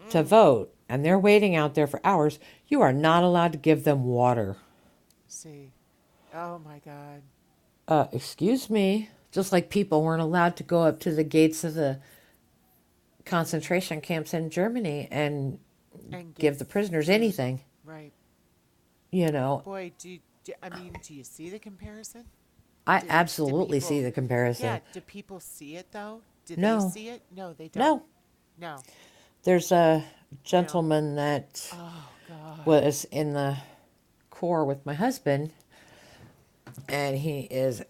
[0.00, 0.10] Mm.
[0.10, 3.84] to vote and they're waiting out there for hours, you are not allowed to give
[3.84, 4.56] them water.
[5.28, 5.70] See,
[6.34, 7.22] oh my God.
[7.88, 9.10] Uh, excuse me.
[9.32, 12.00] Just like people weren't allowed to go up to the gates of the
[13.24, 15.58] concentration camps in Germany and
[16.12, 17.60] And give the prisoners anything.
[17.84, 18.12] right,
[19.12, 19.92] You know, boy.
[19.98, 20.94] Do, you, do I mean?
[21.06, 22.24] Do you see the comparison?
[22.86, 24.64] I do- do absolutely see people- the comparison.
[24.66, 24.78] Yeah.
[24.92, 26.22] Do people see it though?
[26.46, 26.80] Did No.
[26.80, 27.22] they see it?
[27.36, 28.02] No, they don't.
[28.58, 28.78] No.
[29.44, 30.02] There's a
[30.44, 32.66] gentleman that Oh God.
[32.66, 33.58] was in the
[34.30, 35.52] Corps with my husband,
[36.88, 37.82] and he is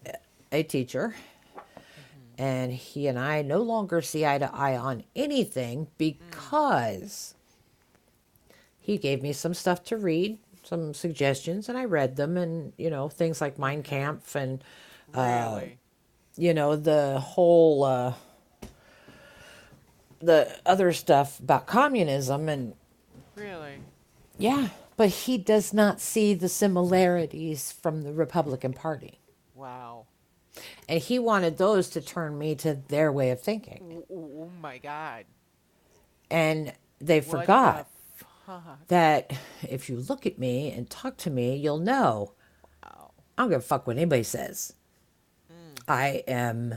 [0.50, 1.14] a teacher.
[1.56, 2.42] Mm-hmm.
[2.42, 5.88] And he and I no longer see eye to eye on anything mm.
[5.98, 7.34] because
[8.80, 12.90] he gave me some stuff to read, some suggestions, and I read them, and you
[12.90, 14.62] know things like Mein Kampf and
[15.14, 15.78] uh, Really?
[16.36, 18.14] you know the whole uh,
[20.20, 22.74] the other stuff about communism and
[23.34, 23.78] really?
[24.38, 29.18] yeah, but he does not see the similarities from the Republican Party.
[29.54, 30.06] Wow.
[30.88, 34.02] And he wanted those to turn me to their way of thinking.
[34.10, 35.24] Oh, oh my God.
[36.30, 37.88] And they What forgot?
[38.88, 42.32] That if you look at me and talk to me, you'll know
[42.84, 43.12] Wow.
[43.36, 44.74] I don't give a fuck what anybody says.
[45.50, 45.82] Mm.
[45.88, 46.74] I am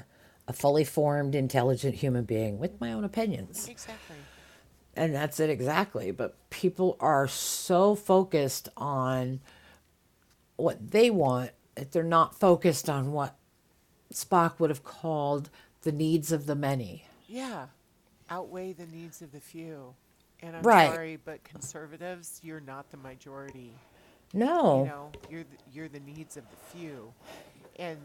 [0.47, 3.67] a fully formed, intelligent human being with my own opinions.
[3.67, 4.15] Exactly.
[4.95, 6.11] And that's it exactly.
[6.11, 9.41] But people are so focused on
[10.55, 13.35] what they want that they're not focused on what
[14.13, 15.49] Spock would have called
[15.81, 17.05] the needs of the many.
[17.27, 17.67] Yeah.
[18.29, 19.95] Outweigh the needs of the few.
[20.41, 20.91] And I'm Right.
[20.91, 23.73] sorry, but conservatives, you're not the majority.
[24.33, 24.79] No.
[24.83, 27.13] You know, you're the, you're the needs of the few,
[27.77, 27.99] and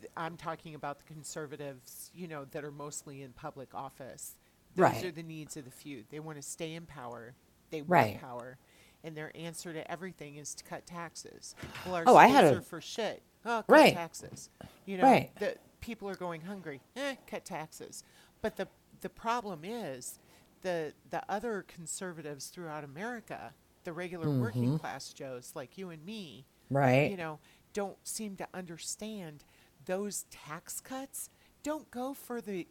[0.00, 2.10] th- I'm talking about the conservatives.
[2.14, 4.36] You know, that are mostly in public office.
[4.76, 5.04] Those Right.
[5.04, 6.04] are the needs of the few.
[6.10, 7.34] They want to stay in power.
[7.70, 8.20] They want Right.
[8.20, 8.58] power,
[9.02, 11.54] and their answer to everything is to cut taxes.
[11.86, 13.22] Well, our Oh, I had a- are for shit.
[13.44, 13.94] Oh, cut Right.
[13.94, 14.50] taxes.
[14.86, 15.34] You know, Right.
[15.36, 16.82] the people are going hungry.
[16.94, 18.04] Eh, cut taxes.
[18.42, 18.68] But the
[19.00, 20.18] the problem is
[20.62, 23.52] the the other conservatives throughout America,
[23.84, 24.40] the regular mm-hmm.
[24.40, 27.10] working class Joes like you and me, Right.
[27.10, 27.38] you know,
[27.72, 29.44] don't seem to understand
[29.86, 31.30] those tax cuts
[31.62, 32.66] don't go for the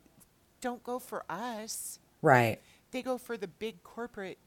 [0.62, 1.99] don't go for us.
[2.21, 2.60] Right.
[2.91, 4.39] They go for the big corporate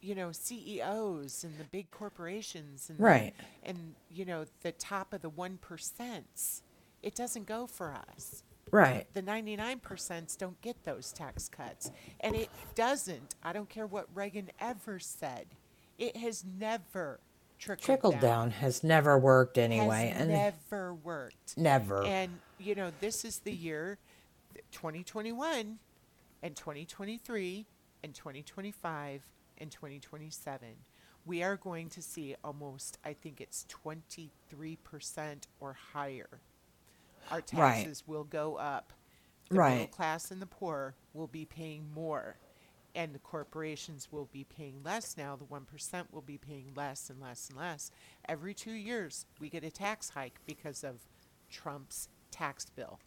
[0.00, 3.34] you know CEOs and the big corporations and the- Right.
[3.62, 6.62] and you know the top of the 1%.
[7.02, 9.06] It doesn't go for us Right.
[9.14, 11.90] the 99% don't get those tax cuts.
[12.20, 13.34] And it doesn't.
[13.42, 15.46] I don't care what Reagan ever said.
[15.98, 17.20] It has never
[17.58, 20.08] trickled, Trickle down has never worked anyway.
[20.12, 21.56] Has and never worked.
[21.56, 22.04] never.
[22.04, 23.98] And, you know, this is the year
[24.72, 25.78] 2021
[26.42, 27.66] and 2023
[28.02, 29.22] and 2025
[29.58, 30.68] and 2027.
[31.26, 34.30] We are going to see almost, I think it's 23%
[35.60, 36.40] or higher.
[37.30, 37.76] Our Right.
[37.84, 38.92] taxes will go up.
[39.48, 42.36] The middle class and the poor will be paying more.
[42.94, 45.36] And the corporations will be paying less now.
[45.36, 47.90] The 1% will be paying less and less and less.
[48.28, 51.06] Every two years, we get a tax hike because of
[51.50, 52.98] Trump's tax bill.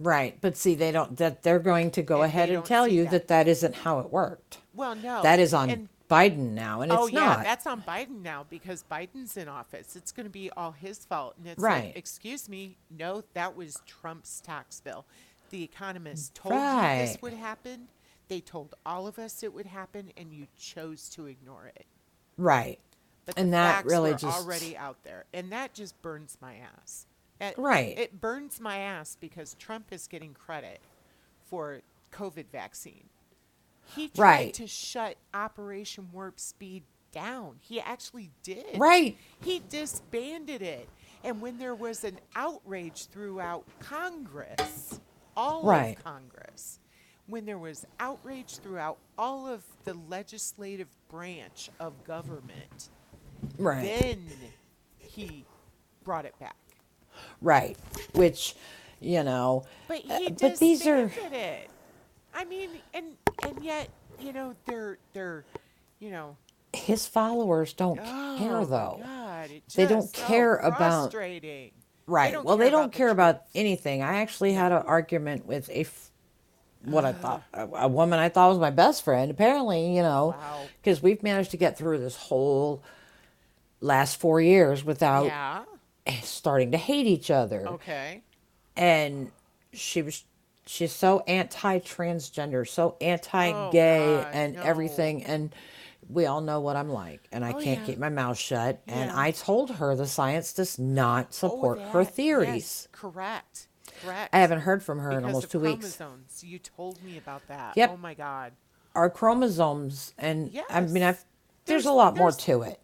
[0.00, 0.38] right.
[0.40, 3.10] But see, they don't, that they're going to go And ahead and tell you that.
[3.10, 4.58] that that isn't how it worked.
[4.72, 5.22] Well, no.
[5.22, 7.42] that is on and Biden now, and oh, it's oh yeah, not.
[7.44, 9.96] that's on Biden now because Biden's in office.
[9.96, 11.86] It's going to be all his fault, and it's Right.
[11.86, 15.06] like, excuse me, no, that was Trump's tax bill.
[15.50, 16.60] The economists told you
[17.06, 17.88] this would happen.
[18.28, 21.86] They told all of us it would happen, and you chose to ignore it.
[22.36, 22.78] right.
[23.26, 27.06] But And that facts really just- already out there, and that just burns my ass.
[27.40, 27.96] It, Right.
[27.98, 30.80] It burns my ass because Trump is getting credit
[31.46, 31.80] for
[32.12, 33.08] COVID vaccine.
[33.86, 34.54] He tried Right.
[34.54, 37.56] to shut Operation Warp Speed down.
[37.60, 38.78] He actually did.
[38.78, 39.16] Right.
[39.42, 40.88] He disbanded it.
[41.22, 45.00] And when there was an outrage throughout Congress,
[45.36, 45.96] all Right.
[45.96, 46.80] of Congress,
[47.26, 52.90] when there was outrage throughout all of the legislative branch of government,
[53.58, 53.82] Right.
[53.82, 54.26] then
[54.98, 55.44] he
[56.02, 56.56] brought it back.
[57.40, 57.76] right.
[58.14, 58.56] Which,
[59.00, 61.70] you know, But he uh, but these are disbanded it.
[62.34, 63.88] I mean, and and yet,
[64.20, 65.44] you know, they're they're,
[66.00, 66.36] you know,
[66.72, 69.00] his followers don't oh care though.
[69.02, 71.70] God, They don't so oh, care about- frustrating.
[72.06, 72.32] Right.
[72.32, 74.02] don't well, they don't the care about anything.
[74.02, 75.86] I actually had an argument with a
[76.84, 79.30] what I thought, a, a woman I thought was my best friend.
[79.30, 80.60] Apparently, you know, Wow.
[80.82, 82.82] because we've managed to get through this whole
[83.80, 85.62] last four years without Yeah.
[86.06, 87.66] Eh, starting to hate each other.
[87.66, 88.20] Okay.
[88.76, 89.30] And
[89.72, 90.24] she was,
[90.66, 94.62] she's so anti-transgender, so anti-gay, Oh, and no.
[94.62, 95.24] everything.
[95.24, 95.54] And
[96.08, 97.86] we all know what I'm like, and I Oh, can't yeah.
[97.86, 98.80] keep my mouth shut.
[98.86, 102.54] And I told her the science does not Oh, support her theories.
[102.54, 103.68] yes, correct.
[104.02, 104.34] Correct.
[104.34, 105.98] I haven't heard from her in almost two weeks.
[106.42, 107.76] You told me about that.
[107.76, 107.90] Yep.
[107.92, 108.52] Oh my God.
[108.94, 111.16] Our chromosomes, and I mean, I've,
[111.66, 112.80] there's, There's- a lot more to it.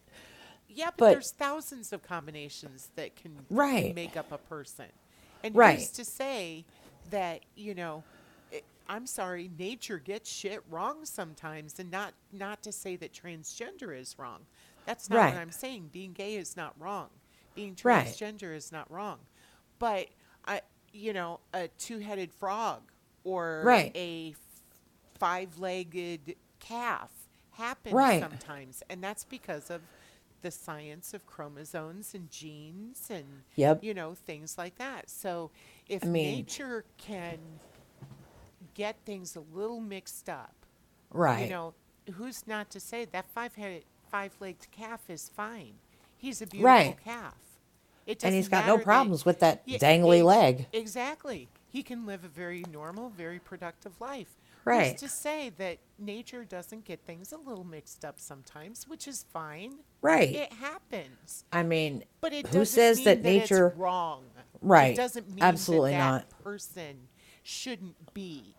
[0.68, 3.94] Yeah, but, But- there's thousands of combinations that can Right.
[3.94, 4.86] make up a person.
[5.42, 5.78] And Right.
[5.78, 6.64] who's to say
[7.10, 8.04] that, you know,
[8.50, 13.98] it, I'm sorry, nature gets shit wrong sometimes and not not to say that transgender
[13.98, 14.46] is wrong.
[14.86, 15.34] That's not Right.
[15.34, 15.90] what I'm saying.
[15.92, 17.10] Being gay is not wrong.
[17.54, 18.06] Being Right.
[18.06, 19.18] transgender is not wrong.
[19.78, 20.08] But
[20.46, 22.82] I you know, a two-headed frog
[23.24, 23.92] or Right.
[23.94, 24.38] a f-
[25.18, 27.10] five-legged calf
[27.52, 28.20] happens Right.
[28.20, 29.82] sometimes and that's because of
[30.42, 33.84] the science of chromosomes and genes and Yep.
[33.84, 35.50] you know things like that so
[35.90, 37.38] if I mean- nature can
[38.74, 40.54] get things a little mixed up
[41.10, 41.44] Right.
[41.44, 41.74] you know
[42.14, 45.74] who's not to say that five-headed five-legged calf is fine
[46.16, 46.96] he's a beautiful Right.
[47.04, 47.34] calf
[48.06, 50.66] it and he's got no matter that- problems with that Yeah, dangly ex- leg.
[50.72, 51.48] Exactly.
[51.68, 54.36] He can live a very normal, very productive life.
[54.64, 54.92] Right.
[54.92, 59.22] Who's to say that nature doesn't get things a little mixed up sometimes, which is
[59.32, 59.80] fine.
[60.00, 60.34] Right.
[60.34, 61.44] It happens.
[61.52, 63.66] I mean, But it who doesn't says mean that that nature?
[63.68, 64.24] it's wrong.
[64.62, 64.92] Right.
[64.92, 66.44] It doesn't mean Absolutely that, that not.
[66.44, 67.08] person
[67.42, 68.54] shouldn't be.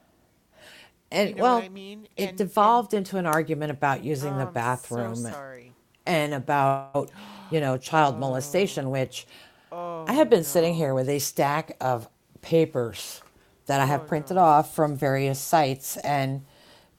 [1.12, 2.08] and you know well, I mean?
[2.18, 5.74] it And- devolved into an argument about using Oh, the I'm bathroom So sorry.
[6.06, 7.12] and about,
[7.52, 9.28] you know, child molestation, which
[9.72, 12.10] Oh, I have been sitting here with a stack of
[12.42, 13.22] papers
[13.68, 16.44] that I Oh, have printed off from various sites, and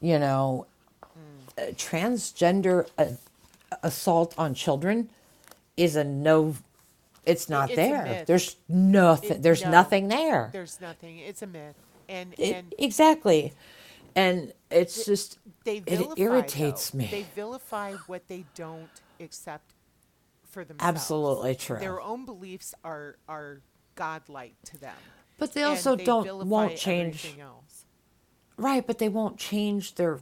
[0.00, 0.66] you know,
[1.58, 3.06] uh, transgender uh,
[3.82, 5.10] assault on children
[5.76, 6.54] is a no.
[7.24, 8.24] It's not it's there.
[8.26, 9.30] There's nothing.
[9.32, 9.70] It- there's no.
[9.70, 10.50] nothing there.
[10.52, 11.18] There's nothing.
[11.18, 11.76] It's a myth.
[12.08, 13.52] And It- and exactly,
[14.14, 16.98] and it's just they vilify, it irritates though.
[16.98, 17.06] me.
[17.10, 19.72] They vilify what they don't accept
[20.50, 20.96] for themselves.
[20.96, 21.78] Absolutely true.
[21.78, 23.60] Their own beliefs are are
[23.94, 24.96] godlike to them.
[25.38, 27.36] But they also they don't won't change
[28.56, 28.86] right.
[28.86, 30.20] But they won't change their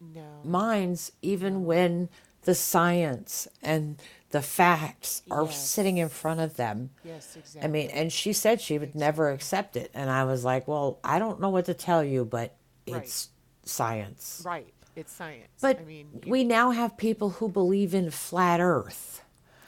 [0.00, 0.40] No.
[0.44, 2.08] minds even when
[2.42, 4.00] the science and
[4.36, 5.66] the facts are Yes.
[5.66, 6.90] sitting in front of them.
[7.02, 7.62] Yes, exactly.
[7.62, 9.90] I mean, and she said she would never accept it.
[9.94, 12.54] And I was like, well, I don't know what to tell you, but
[12.86, 13.02] Right.
[13.04, 13.30] it's
[13.64, 14.42] science.
[14.44, 14.74] right.
[14.94, 15.48] It's science.
[15.62, 19.22] But I mean, we now have people who believe in flat earth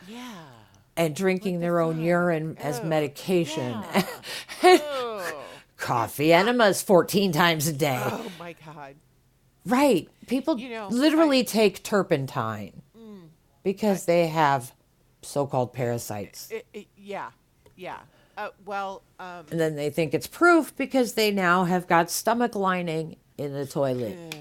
[0.07, 0.35] yeah.
[0.99, 3.83] and drinking their own urine oh, as medication.
[4.63, 5.45] oh,
[5.79, 8.01] Coffee enemas 14 times a day.
[8.05, 8.97] oh my God.
[9.65, 10.09] Right.
[10.27, 12.83] People You know, literally take turpentine.
[13.63, 14.73] Because they have
[15.23, 16.51] so called parasites.
[16.51, 17.31] It, it, yeah.
[17.77, 17.99] Yeah.
[18.37, 22.55] Uh, well, um, And then they think it's proof because they now have got stomach
[22.55, 24.37] lining in the toilet.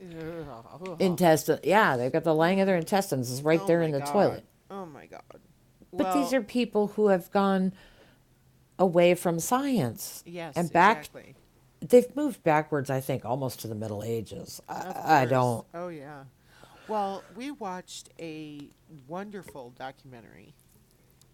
[0.98, 1.60] Intestine.
[1.62, 4.12] Yeah, they've got the lining of their intestines is right oh there in the God.
[4.12, 4.44] toilet.
[4.70, 5.22] Oh my God.
[5.92, 7.72] But these are people who have gone
[8.78, 10.22] away from science.
[10.26, 11.34] yes, And back, exactly.
[11.80, 14.62] they've moved backwards, I think, almost to the Middle Ages.
[14.68, 15.66] I, I don't.
[15.74, 16.24] Oh yeah.
[16.88, 18.68] Well, we watched a
[19.08, 20.54] wonderful documentary,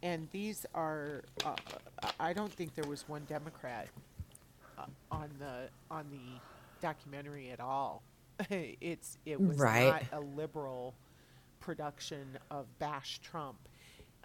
[0.03, 1.25] and these are.
[1.45, 1.57] Uh,
[2.21, 3.89] I don't think there was one Democrat
[4.79, 6.41] uh, on the on the
[6.81, 8.03] documentary at all.
[8.51, 9.87] it's it was Right.
[9.87, 10.95] not a liberal
[11.61, 13.59] production of Bash Trump.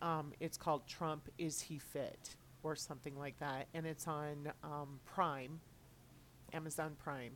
[0.01, 4.99] Um, it's called Trump Is He Fit or something like that, and it's on um,
[5.05, 5.59] Prime,
[6.53, 7.31] Amazon Prime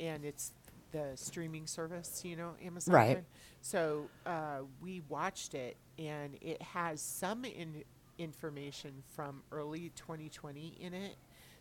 [0.00, 0.52] and it's
[0.92, 2.94] the streaming service, you know, Amazon.
[2.94, 3.12] Right.
[3.14, 3.26] Prime.
[3.62, 7.84] So uh, we watched it, and it has some in-
[8.18, 11.16] information from early 2020 in it.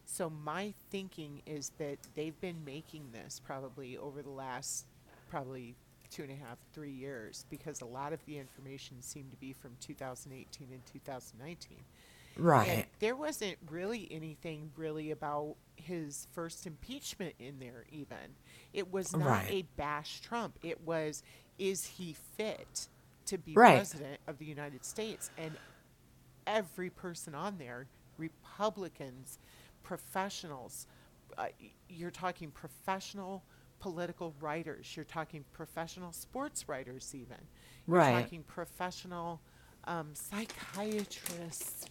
[0.05, 4.85] So my thinking is that they've been making this probably over the last
[5.29, 5.75] probably
[6.09, 9.53] two and a half, three years, because a lot of the information seemed to be
[9.53, 11.77] from 2018 and 2019.
[12.63, 12.87] And Right.
[12.99, 18.35] there wasn't really anything really about his first impeachment in there, even.
[18.73, 19.49] It was not Right.
[19.49, 20.59] a bash Trump.
[20.61, 21.23] It was,
[21.57, 22.87] is he fit
[23.25, 23.75] to be Right.
[23.75, 25.31] president of the United States?
[25.37, 25.57] And
[26.45, 27.87] every person on there,
[28.17, 29.39] Republicans,
[29.83, 30.87] professionals,
[31.37, 31.47] uh,
[31.87, 33.43] you're talking professional
[33.79, 37.37] political writers, you're talking professional sports writers, even.
[37.89, 38.11] You're Right.
[38.21, 39.41] talking professional
[39.85, 41.87] um, psychiatrists.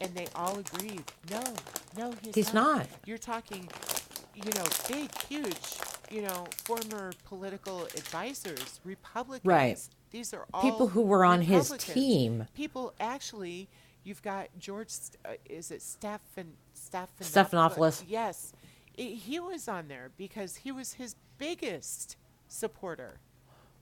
[0.00, 1.42] And they all agreed, no,
[1.96, 2.86] no, he's, He's not.
[3.04, 3.68] You're talking,
[4.34, 5.58] you know, big, huge,
[6.10, 9.44] you know, former political advisors, Republicans.
[9.44, 9.78] Right.
[10.10, 12.46] These are all People who were on his team.
[12.54, 13.68] People actually,
[14.02, 14.92] you've got George,
[15.24, 18.02] uh, is it Stephan, Stephan Stephanopoulos.
[18.08, 18.52] Yes,
[18.98, 22.16] I he was on there because he was his biggest
[22.48, 23.20] supporter.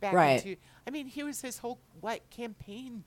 [0.00, 0.44] Back Right.
[0.44, 3.04] into, I mean, he was his whole what campaign,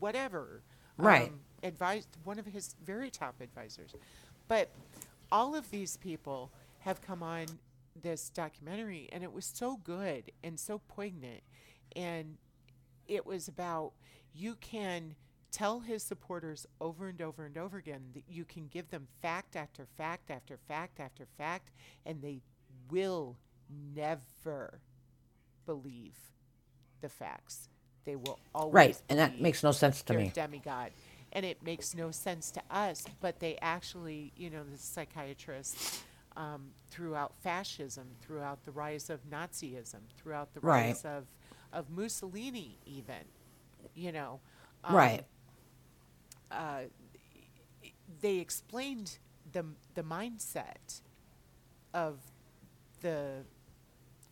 [0.00, 0.62] whatever.
[0.98, 1.28] Right.
[1.28, 3.94] Um, advised one of his very top advisors,
[4.46, 4.70] but
[5.32, 7.46] all of these people have come on
[8.00, 11.40] this documentary, and it was so good and so poignant,
[11.96, 12.36] and
[13.08, 13.92] it was about
[14.34, 15.14] you can
[15.50, 19.54] tell his supporters over and over and over again that you can give them fact
[19.54, 21.70] after fact after fact after fact
[22.04, 22.40] and they
[22.90, 23.36] will
[23.94, 24.80] never
[25.64, 26.16] believe
[27.02, 27.68] the facts
[28.04, 29.02] they will always Right.
[29.08, 30.32] And that makes no sense to me.
[30.34, 30.90] demigod
[31.34, 36.02] and it makes no sense to us but they actually you know the psychiatrists
[36.36, 40.88] um, throughout fascism throughout the rise of nazism throughout the Right.
[40.88, 41.24] rise of
[41.72, 43.24] of mussolini even
[43.94, 44.40] you know
[44.84, 45.24] um, Right.
[46.50, 46.82] uh,
[48.20, 49.18] they explained
[49.52, 51.00] the the mindset
[51.92, 52.18] of
[53.02, 53.44] the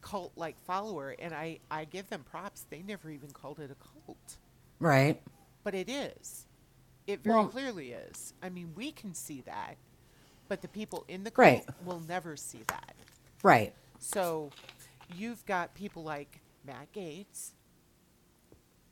[0.00, 3.76] cult like follower and I, I give them props they never even called it a
[3.76, 4.38] cult
[4.80, 5.20] Right.
[5.64, 6.46] but it is.
[7.06, 8.32] It very Well- clearly is.
[8.42, 9.76] I mean, we can see that,
[10.48, 11.68] but the people in the cult Right.
[11.84, 12.94] will never see that.
[13.42, 13.74] Right.
[13.98, 14.50] So
[15.14, 17.54] you've got people like Matt Gaetz,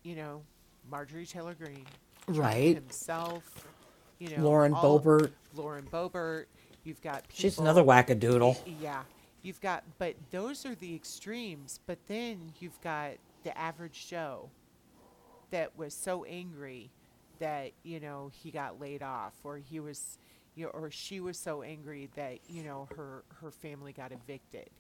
[0.02, 0.42] you know,
[0.88, 1.86] Marjorie Taylor Greene,
[2.26, 2.74] Right.
[2.74, 3.68] himself,
[4.18, 5.32] you know, Lauren Boebert.
[5.54, 6.46] Lauren Boebert.
[6.82, 8.56] You've got people, She's another wackadoodle.
[8.80, 9.04] yeah.
[9.42, 11.78] You've got, but those are the extremes.
[11.86, 14.50] But then you've got the average Joe
[15.50, 16.90] that was so angry
[17.40, 20.18] that, you know, he got laid off or he was,
[20.54, 24.70] you know, or she was so angry that, you know, her, her family got evicted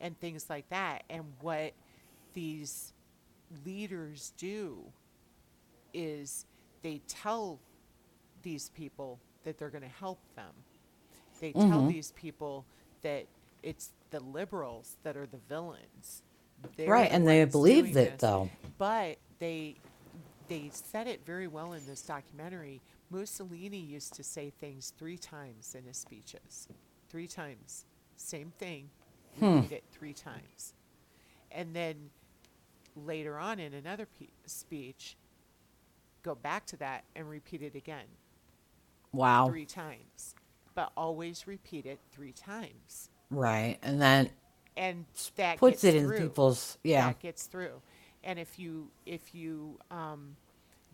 [0.00, 1.04] and things like that.
[1.08, 1.72] And what
[2.34, 2.92] these
[3.64, 4.84] leaders do
[5.92, 6.46] is
[6.82, 7.58] they tell
[8.42, 10.52] these people that they're going to help them.
[11.40, 11.88] They tell mm-hmm.
[11.88, 12.66] these people
[13.02, 13.26] that
[13.62, 16.22] it's the liberals that are the villains.
[16.76, 18.20] They're Right, the and they believe it, this.
[18.20, 18.50] though.
[18.78, 19.76] But they
[20.50, 22.82] they said it very well in this documentary.
[23.10, 26.68] Mussolini used to say things three times in his speeches.
[27.08, 27.86] Three times.
[28.16, 28.90] Same thing.
[29.38, 29.56] Hmm.
[29.56, 30.74] Repeat it three times.
[31.52, 32.10] And then
[32.96, 35.16] later on in another pe- speech,
[36.24, 38.06] go back to that and repeat it again
[39.12, 39.48] Wow.
[39.48, 40.34] three times.
[40.74, 43.10] But always repeat it three times.
[43.30, 43.78] Right.
[43.82, 44.30] And then
[44.76, 47.06] And that puts it in people's yeah.
[47.06, 47.82] that gets through.
[48.24, 50.36] And if you if you um,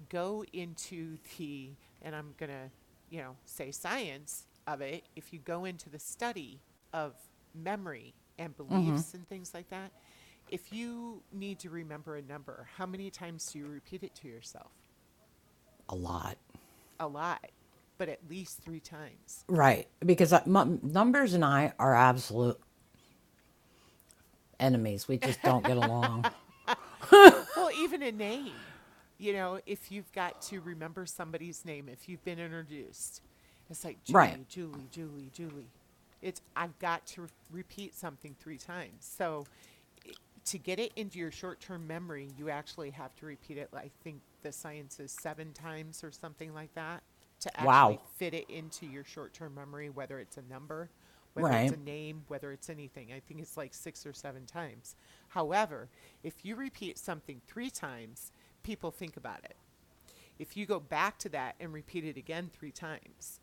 [0.09, 1.71] go into the
[2.03, 2.71] and I'm gonna
[3.11, 6.61] you know say science of it, if you go into the study
[6.93, 7.15] of
[7.55, 9.93] memory and beliefs and things like that,
[10.51, 14.29] if you need to remember a number, how many times do you repeat it to
[14.29, 14.71] yourself?
[15.89, 16.37] A lot.
[17.01, 17.51] A lot,
[17.99, 19.45] but at least three times.
[19.49, 19.89] Right.
[20.05, 22.59] Because I, m- numbers and I are absolute
[24.59, 25.09] enemies.
[25.09, 26.27] We just don't get along.
[27.13, 28.67] well, even a name.
[29.19, 33.23] You know, if you've got to remember somebody's name, if you've been introduced,
[33.71, 34.49] it's like Julie, Right.
[34.49, 35.71] Julie, Julie, Julie.
[36.23, 38.99] It's I've got to re- repeat something three times.
[39.01, 39.47] So
[40.47, 43.69] to get it into your short-term memory, you actually have to repeat it.
[43.75, 47.03] I think the science is seven times or something like that
[47.41, 48.01] to actually Wow.
[48.17, 50.91] fit it into your short-term memory, whether it's a number,
[51.43, 53.13] whether it's a name, whether it's anything.
[53.13, 54.97] I think it's like six or seven times.
[55.29, 55.89] However,
[56.23, 58.33] if you repeat something three times,
[58.63, 59.57] people think about it.
[60.39, 63.41] If you go back to that and repeat it again three times,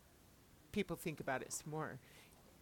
[0.72, 1.98] people think about it some more.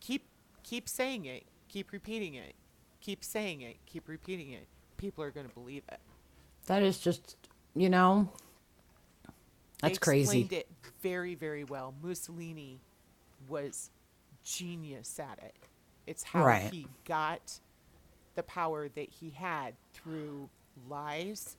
[0.00, 0.26] Keep
[0.62, 2.54] keep saying it, keep repeating it,
[3.00, 4.66] keep saying it, keep repeating it.
[4.96, 6.00] People are going to believe it.
[6.66, 7.36] That is just,
[7.74, 8.28] you know,
[9.80, 10.40] that's they crazy.
[10.40, 10.68] Explained it
[11.02, 11.94] very very well.
[12.02, 12.80] Mussolini
[13.48, 13.90] was
[14.42, 15.54] genius at it.
[16.06, 16.72] It's how Right.
[16.72, 17.60] he got
[18.34, 20.48] the power that he had through
[20.88, 21.56] lies,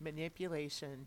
[0.00, 1.06] manipulation,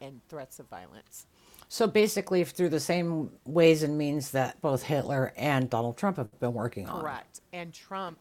[0.00, 1.26] and threats of violence.
[1.68, 6.38] So basically, through the same ways and means that both Hitler and Donald Trump have
[6.38, 7.00] been working on.
[7.00, 7.40] Correct.
[7.52, 8.18] And Trump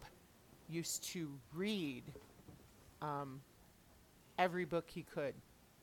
[0.69, 2.03] used to read
[3.01, 3.41] um,
[4.37, 5.33] every book he could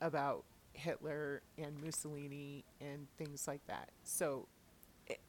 [0.01, 3.91] about Hitler and Mussolini and things like that.
[4.05, 4.47] So,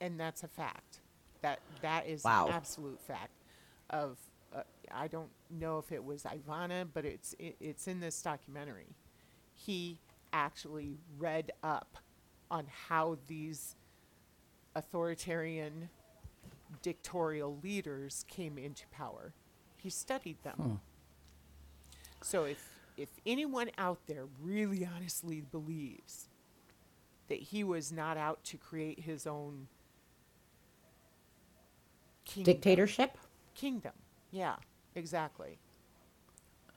[0.01, 0.99] and that's a fact.
[1.41, 2.47] That that is Wow.
[2.47, 3.31] an absolute fact.
[3.89, 4.17] Of
[4.55, 8.95] uh, I don't know if it was Ivana, but it's it, it's in this documentary.
[9.53, 9.99] He
[10.33, 11.97] actually read up
[12.51, 13.75] on how these
[14.75, 15.89] authoritarian
[16.81, 19.33] dictatorial leaders came into power.
[19.77, 20.79] He studied them.
[22.21, 22.63] So if
[22.97, 26.28] if anyone out there really honestly believes
[27.29, 29.67] that he was not out to create his own
[32.25, 33.17] kingdom, Dictatorship?
[33.55, 33.93] kingdom,
[34.31, 34.55] yeah,
[34.95, 35.59] exactly.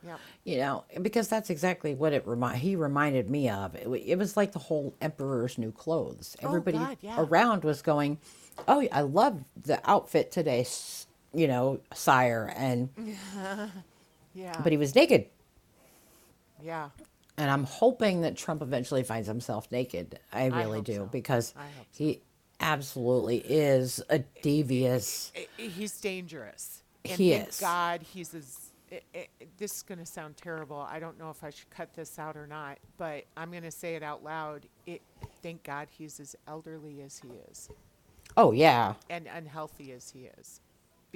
[0.04, 3.74] Yeah, You know, because that's exactly what it remi- he reminded me of.
[3.76, 6.36] It, it was like the whole emperor's new clothes.
[6.42, 7.20] Oh, Everybody God, yeah.
[7.20, 8.18] around was going,
[8.66, 10.66] "Oh, I love the outfit today,
[11.32, 12.88] you know, sire." And
[14.34, 15.26] yeah, but he was naked,
[16.62, 16.90] yeah.
[17.38, 20.18] And I'm hoping that Trump eventually finds himself naked.
[20.32, 21.04] I really hope do so.
[21.06, 21.84] because I so.
[22.04, 22.20] he
[22.60, 25.32] absolutely is a devious.
[25.36, 26.82] I- I- he's dangerous.
[27.04, 27.60] And He thank is.
[27.60, 28.58] God, he's as.
[28.92, 29.26] i i
[29.58, 30.76] this is going to sound terrible.
[30.88, 33.70] I don't know if I should cut this out or not, but I'm going to
[33.72, 34.66] say it out loud.
[34.86, 35.02] It.
[35.42, 37.68] Thank God, he's as elderly as he is,
[38.36, 38.94] Oh yeah.
[39.10, 40.60] and unhealthy as he is.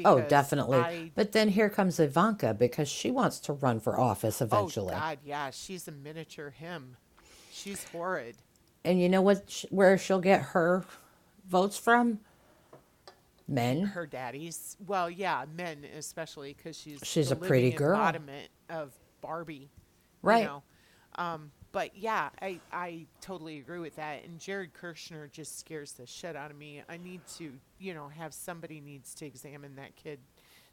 [0.05, 0.79] Oh, definitely.
[0.79, 4.95] I- But then here comes Ivanka because she wants to run for office eventually.
[4.95, 6.97] Oh God, yeah, she's a miniature him.
[7.51, 8.37] She's horrid.
[8.85, 9.65] And you know what?
[9.71, 10.85] Where she'll get her
[11.49, 12.21] votes from?
[13.49, 13.85] Men.
[13.87, 17.95] Her daddy's well, yeah, men especially because she's She's the a pretty girl.
[17.97, 19.71] embodiment of Barbie,
[20.23, 20.41] Right.
[20.41, 20.63] You know?
[21.15, 24.25] Um, but yeah, I I totally agree with that.
[24.25, 26.81] And Jared Kushner just scares the shit out of me.
[26.89, 30.19] I need to, you know, have somebody needs to examine that kid,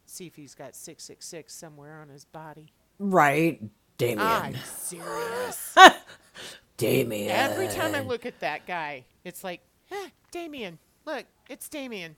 [0.05, 2.71] see if he's got six six six somewhere on his body.
[2.99, 3.61] Right.
[3.97, 4.21] Damien.
[4.21, 5.75] I'm serious.
[6.77, 7.31] Damien.
[7.31, 9.59] Every time I look at that guy, it's like,
[9.91, 10.79] eh, Damien.
[11.03, 12.15] Look, it's Damien.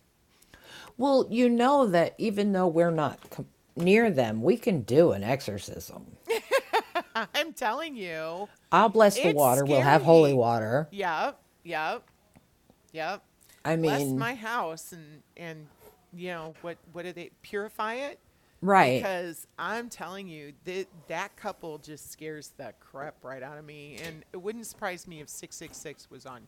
[0.96, 3.18] Well, you know that even though we're not
[3.76, 6.06] near them, we can do an exorcism.
[7.34, 8.48] I'm telling you.
[8.72, 9.66] I'll bless the water.
[9.66, 10.88] We'll have holy water.
[10.92, 12.04] Yep, yep,
[12.92, 13.24] yep.
[13.64, 15.66] I Bless mean, my house and and
[16.14, 18.20] you know what what do they purify it?
[18.62, 19.02] right.
[19.02, 23.98] Because I'm telling you that that couple just scares the crap right out of me,
[24.06, 26.42] and it wouldn't surprise me if six six six was on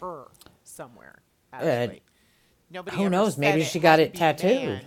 [0.00, 0.24] her
[0.64, 1.20] somewhere.
[1.52, 2.02] Uh, actually,
[2.70, 2.96] nobody.
[2.96, 3.38] who ever knows?
[3.38, 4.82] Maybe she got it tattooed.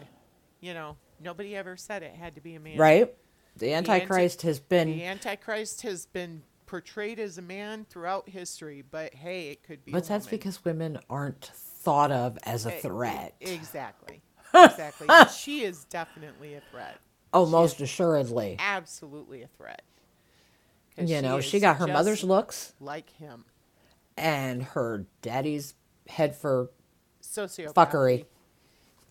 [0.59, 2.77] You know, nobody ever said it had to be a man.
[2.77, 3.13] right?
[3.59, 4.87] The anti- Antichrist has been.
[4.97, 9.91] The Antichrist has been portrayed as a man throughout history, but hey, it could be.
[9.91, 10.37] But a that's woman.
[10.37, 13.35] because women aren't thought of as a threat.
[13.41, 14.21] Exactly.
[14.51, 15.07] Exactly.
[15.37, 16.97] she is definitely a threat.
[17.35, 18.55] Oh, she most assuredly.
[18.57, 19.83] Absolutely a threat.
[20.97, 23.45] You know, is she got her mother's looks like him.
[24.17, 25.75] and her daddy's
[26.07, 26.71] head for
[27.21, 27.73] Sociopathy.
[27.75, 28.25] fuckery.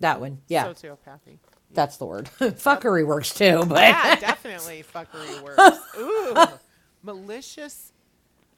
[0.01, 0.41] That one.
[0.49, 1.39] Yeah, Sociopathy.
[1.73, 2.27] That's the word.
[2.41, 5.79] fuckery works too, but Yeah, definitely fuckery works.
[5.99, 6.37] Ooh.
[7.03, 7.93] Malicious.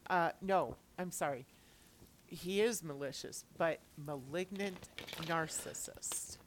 [0.08, 1.46] Uh, no, I'm sorry.
[2.26, 4.88] He is malicious, but malignant
[5.22, 6.38] narcissist.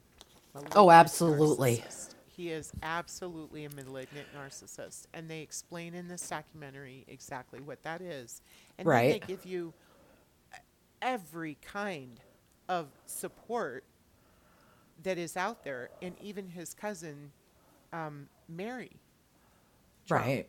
[0.53, 1.78] Malignant Oh, absolutely.
[1.78, 2.16] narcissist.
[2.28, 5.05] He is absolutely a malignant narcissist.
[5.14, 8.41] And they explain in this documentary exactly what that is.
[8.78, 9.22] And Right.
[9.22, 9.74] they give you
[11.01, 12.20] every kind
[12.70, 13.84] of support
[15.03, 15.89] that is out there.
[16.01, 17.31] And even his cousin,
[17.91, 18.91] um, Mary,
[20.07, 20.47] Trump, right.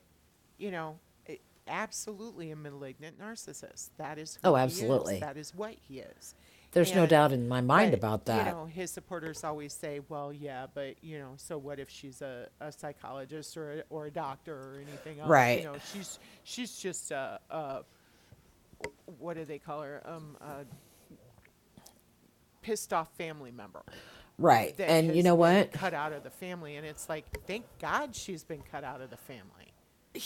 [0.59, 0.99] you know,
[1.29, 1.39] i-
[1.69, 3.91] absolutely a malignant narcissist.
[3.99, 4.73] That is Oh, who he is.
[4.73, 5.21] absolutely.
[5.21, 6.35] That is what he is.
[6.73, 8.47] There's no doubt in my mind but, about that.
[8.47, 12.21] You know, his supporters always say, "Well, yeah, but you know, so what if she's
[12.21, 15.29] a, a psychologist or a, or a doctor or anything else?
[15.29, 15.59] Right.
[15.61, 17.83] You know, she's she's just a, a
[19.21, 20.03] what do they call her?
[20.05, 20.65] Um, a
[22.61, 23.83] pissed off family member.
[24.39, 24.75] Right.
[24.81, 25.73] And you know what?
[25.73, 29.11] Cut out of the family, and it's like, thank God she's been cut out of
[29.11, 29.73] the family.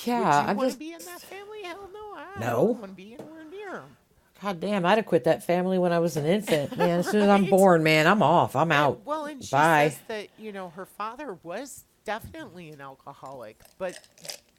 [0.05, 1.63] Yeah, Would you want to be in that family?
[1.63, 2.15] Hell no.
[2.17, 2.57] I No.
[2.67, 3.97] don't want to be anywhere near them.
[4.43, 6.77] God damn, I'd have quit that family when I was an infant.
[6.77, 8.55] Man, as soon as I'm born, man, I'm off.
[8.55, 9.05] I'm out.
[9.05, 9.89] Well, and she Bye.
[9.89, 13.99] says that you know her father was definitely an alcoholic, but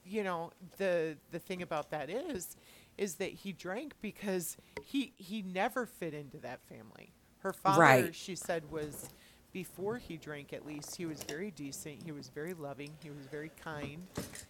[0.06, 2.58] you know the the thing about that is,
[2.98, 7.14] is that he drank because he he never fit into that family.
[7.40, 8.16] Her father, Right.
[8.16, 9.10] she said, was
[9.52, 10.54] before he drank.
[10.54, 12.04] At least he was very decent.
[12.04, 12.92] He was very loving.
[13.04, 14.08] He was very kind.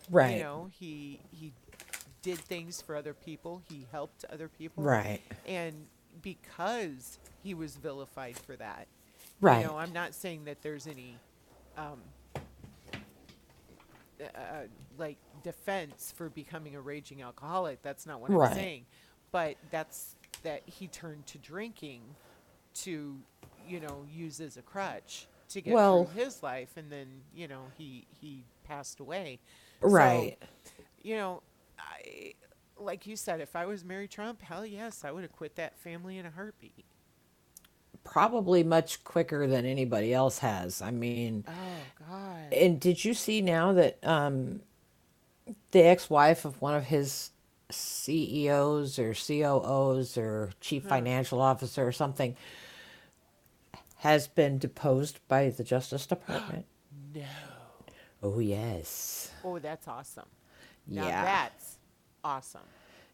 [0.10, 0.38] Right.
[0.38, 1.54] You know, he he
[2.22, 3.62] did things for other people.
[3.70, 4.84] He helped other people.
[4.84, 5.22] Right.
[5.48, 5.88] And
[6.22, 8.88] because he was vilified for that.
[9.42, 9.62] Right.
[9.62, 11.16] You know, I'm not saying that there's any
[11.78, 12.00] um,
[14.22, 14.64] uh,
[14.98, 17.82] like defense for becoming a raging alcoholic.
[17.82, 18.50] That's not what Right.
[18.50, 18.86] I'm saying.
[19.32, 22.02] But that's that he turned to drinking
[22.76, 23.18] to,
[23.70, 27.48] you know, use as a crutch to get Well- through his life, and then you
[27.48, 29.40] know he he passed away.
[29.82, 30.38] Right.
[30.64, 31.42] So, you know,
[31.78, 32.34] I
[32.78, 35.78] like you said, if I was Mary Trump, hell yes, I would have quit that
[35.80, 36.86] family in a heartbeat.
[38.06, 40.82] Probably much quicker than anybody else has.
[40.82, 42.54] I mean, Oh God.
[42.54, 44.62] and did you see now that um,
[45.72, 47.32] the ex-wife of one of his
[47.70, 52.36] CEOs or COOs or chief financial officer or something
[54.00, 56.66] has been deposed by the Justice Department?
[57.16, 57.24] no.
[58.24, 59.32] oh yes.
[59.44, 60.28] Oh, that's awesome.
[60.88, 61.22] Now Yeah.
[61.22, 61.78] that's
[62.24, 62.62] awesome.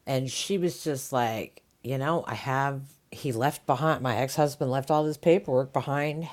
[0.06, 2.82] And she was just like, you know, I have,
[3.12, 6.28] he left behind, my ex husband left all this paperwork behind.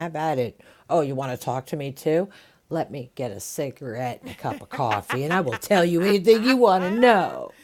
[0.00, 0.60] Have at it.
[0.90, 2.28] Oh, you want to talk to me too?
[2.70, 6.02] Let me get a cigarette and a cup of coffee, and I will tell you
[6.02, 7.52] anything you want to know.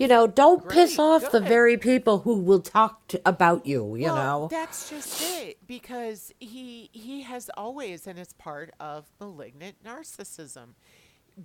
[0.00, 1.04] you know, don't piss great.
[1.04, 4.48] off the very people who will talk to, about you, you well, know?
[4.50, 10.74] that's just it because he he has always, and it's part of malignant narcissism.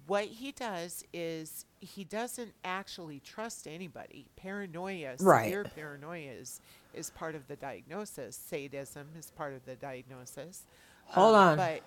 [0.06, 4.26] What he does is he doesn't actually trust anybody.
[4.36, 5.46] Paranoia, Right.
[5.46, 6.60] severe paranoia is,
[6.94, 8.36] is part of the diagnosis.
[8.36, 10.64] Sadism is part of the diagnosis.
[11.06, 11.58] Hold Um, on.
[11.58, 11.84] But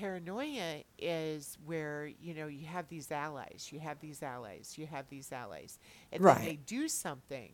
[0.00, 5.08] paranoia is where you know you have these allies, you have these allies, you have
[5.08, 5.78] these allies,
[6.12, 7.52] and then they do something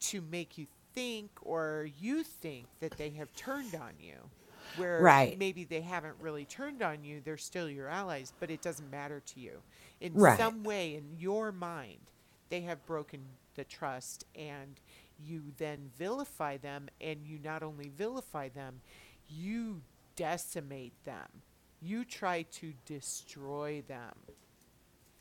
[0.00, 4.30] to make you think or you think that they have turned on you
[4.74, 5.38] where Right.
[5.38, 9.20] maybe they haven't really turned on you they're still your allies but it doesn't matter
[9.20, 9.62] to you
[10.00, 10.54] in Right.
[10.56, 12.12] some way in your mind
[12.50, 13.20] they have broken
[13.54, 14.80] the trust and
[15.18, 18.80] you then vilify them and you not only vilify them
[19.28, 19.82] you
[20.16, 21.42] decimate them
[21.80, 24.14] you try to destroy them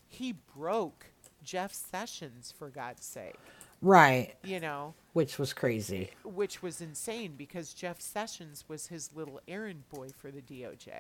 [0.07, 1.07] he broke
[1.43, 3.37] jeff sessions for god's sake
[3.81, 4.35] right.
[4.43, 6.11] you know, Which was crazy.
[6.23, 10.99] which was insane because Jeff Sessions was his little errand boy for the DOJ,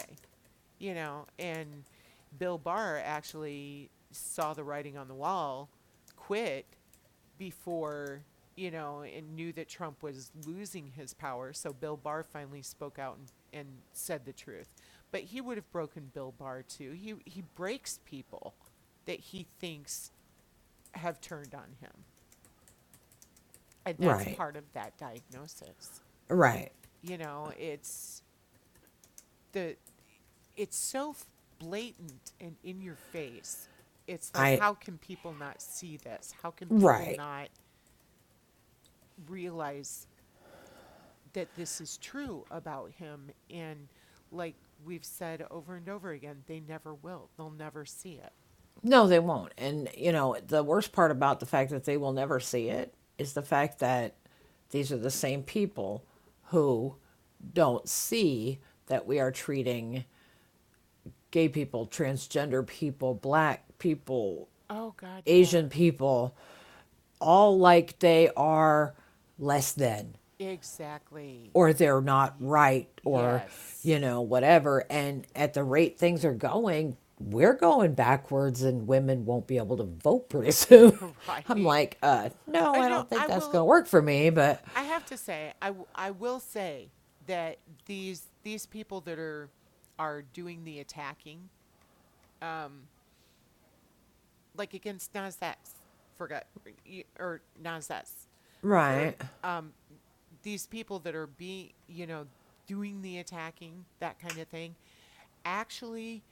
[0.79, 1.83] you know, and
[2.37, 5.69] Bill Barr actually saw the writing on the wall,
[6.15, 6.65] quit
[7.37, 8.21] before,
[8.55, 11.53] you know, and knew that Trump was losing his power.
[11.53, 14.69] So Bill Barr finally spoke out and, and said the truth.
[15.11, 16.91] But he would have broken Bill Barr too.
[16.91, 18.53] He, he breaks people
[19.05, 20.11] that he thinks
[20.93, 21.91] have turned on him.
[23.85, 24.37] And that's Right.
[24.37, 26.01] part of that diagnosis.
[26.27, 26.71] Right.
[27.01, 28.21] You know, it's
[29.53, 29.77] the
[30.57, 31.15] it's so
[31.59, 33.69] blatant and in your face.
[34.07, 36.33] It's like I- how can people not see this?
[36.41, 37.15] How can people Right.
[37.17, 37.49] not
[39.27, 40.07] realize
[41.33, 43.87] that this is true about him and
[44.31, 47.29] like we've said over and over again, they never will.
[47.37, 48.31] They'll never see it.
[48.83, 49.53] No, they won't.
[49.57, 52.93] And, you know, the worst part about the fact that they will never see it
[53.17, 54.15] is the fact that
[54.69, 56.05] these are the same people
[56.45, 56.95] who
[57.53, 60.05] don't see that we are treating
[61.31, 65.23] gay people, transgender people, black people, Oh God.
[65.25, 65.33] yeah.
[65.33, 66.35] Asian people,
[67.19, 68.95] all like they are
[69.39, 71.49] less than Exactly.
[71.53, 73.79] or they're not right or Yes.
[73.83, 74.85] you know whatever.
[74.89, 79.75] And at the rate things are going we're going backwards and women won't be able
[79.77, 81.15] to vote pretty soon.
[81.49, 84.29] I'm like uh no i, I don't think I that's going to work for me
[84.29, 86.89] but I have to say, I, w- I will say
[87.25, 87.57] that
[87.87, 89.49] these these people that are
[89.99, 91.49] are doing the attacking,
[92.41, 92.83] um,
[94.55, 95.55] like against Nasdaq,
[96.17, 96.45] forgot
[97.19, 98.05] or Nasdaq,
[98.61, 99.15] right.
[99.43, 99.73] Um,
[100.47, 102.27] these people that are being, you know,
[102.67, 104.75] doing the attacking, that kind of thing,
[105.45, 106.23] actually,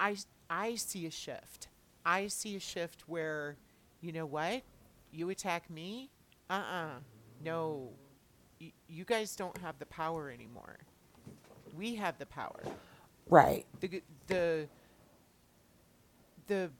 [0.00, 0.16] I,
[0.50, 1.68] I see a shift.
[2.04, 3.58] I see a shift where,
[4.00, 4.62] you know what?
[5.12, 6.10] You attack me?
[6.50, 7.00] Uh uh
[7.44, 7.92] No.
[8.60, 10.78] Y- you guys don't have the power anymore.
[11.72, 12.72] We have the power.
[13.28, 14.68] right The, the,
[16.48, 16.70] the,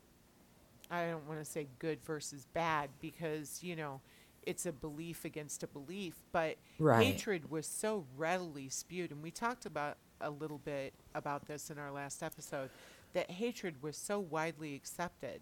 [0.91, 4.03] I don't want to say good versus bad because, you know,
[4.45, 7.05] it's a belief against a belief, but Right.
[7.07, 9.11] hatred was so readily spewed.
[9.11, 12.71] And we talked about a little bit about this in our last episode
[13.13, 15.41] that hatred was so widely accepted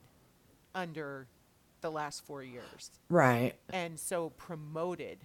[0.74, 1.26] under
[1.82, 5.18] the last four years right and so promoted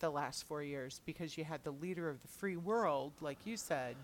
[0.00, 3.56] the last four years because you had the leader of the free world, like you
[3.56, 3.96] said,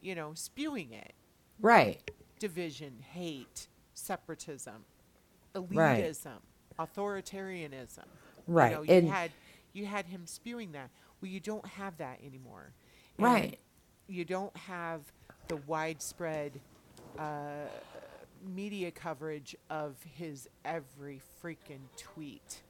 [0.00, 1.14] you know, spewing it
[1.60, 4.84] right division, hate, separatism.
[5.54, 6.04] Right.
[6.78, 8.04] Authoritarianism.
[8.46, 9.30] Right, You, know, you and- had
[9.72, 10.90] you had him spewing that.
[11.20, 12.72] Well, you don't have that anymore.
[13.18, 13.58] And Right.
[14.08, 15.00] You don't have
[15.48, 16.60] the widespread
[17.18, 17.66] uh,
[18.46, 22.62] media coverage of his every freaking tweet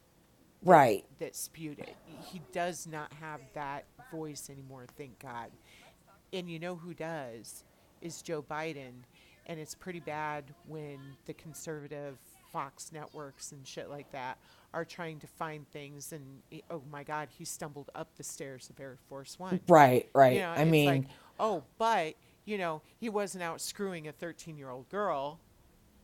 [0.62, 1.04] Right.
[1.18, 1.96] that spewed it.
[2.24, 5.50] He does not have that voice anymore, thank God.
[6.32, 7.64] And you know who does
[8.00, 9.04] is Joe Biden.
[9.46, 12.18] And it's pretty bad when the conservative
[12.56, 14.38] Fox networks and shit like that
[14.72, 16.12] are trying to find things.
[16.12, 16.24] And
[16.70, 19.60] oh my God, he stumbled up the stairs of Air Force One.
[19.68, 20.08] Right.
[20.14, 20.34] Right.
[20.34, 21.04] You know, I mean, like,
[21.38, 22.14] oh, but
[22.46, 25.38] you know, he wasn't out screwing a 13-year-old girl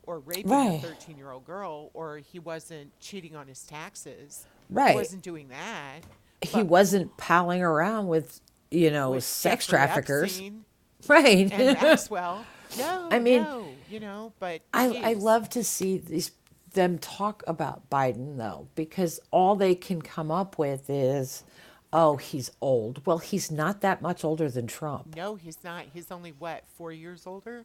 [0.03, 0.83] or raping Right.
[0.85, 4.45] a 13-year-old girl, or he wasn't cheating on his taxes.
[4.69, 4.91] Right.
[4.91, 6.01] He wasn't doing that.
[6.43, 8.41] he wasn't palling around with,
[8.71, 10.33] you know, with sex Jeffrey traffickers.
[10.33, 10.65] Epstein
[11.09, 11.51] Right.
[11.53, 12.45] and Maxwell.
[12.79, 16.31] No, I mean, no, you know, but I, I love to see these
[16.75, 21.45] them talk about Biden though, because all they can come up with is,
[21.93, 23.05] oh, he's old.
[23.07, 25.15] Well, he's not that much older than Trump.
[25.17, 25.87] No, he's not.
[25.93, 27.65] He's only what four years older,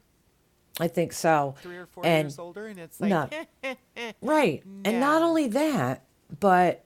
[0.79, 1.55] I think so.
[1.61, 3.29] three or four and years older, and it's like, no.
[4.21, 6.03] right, and not only that,
[6.39, 6.85] but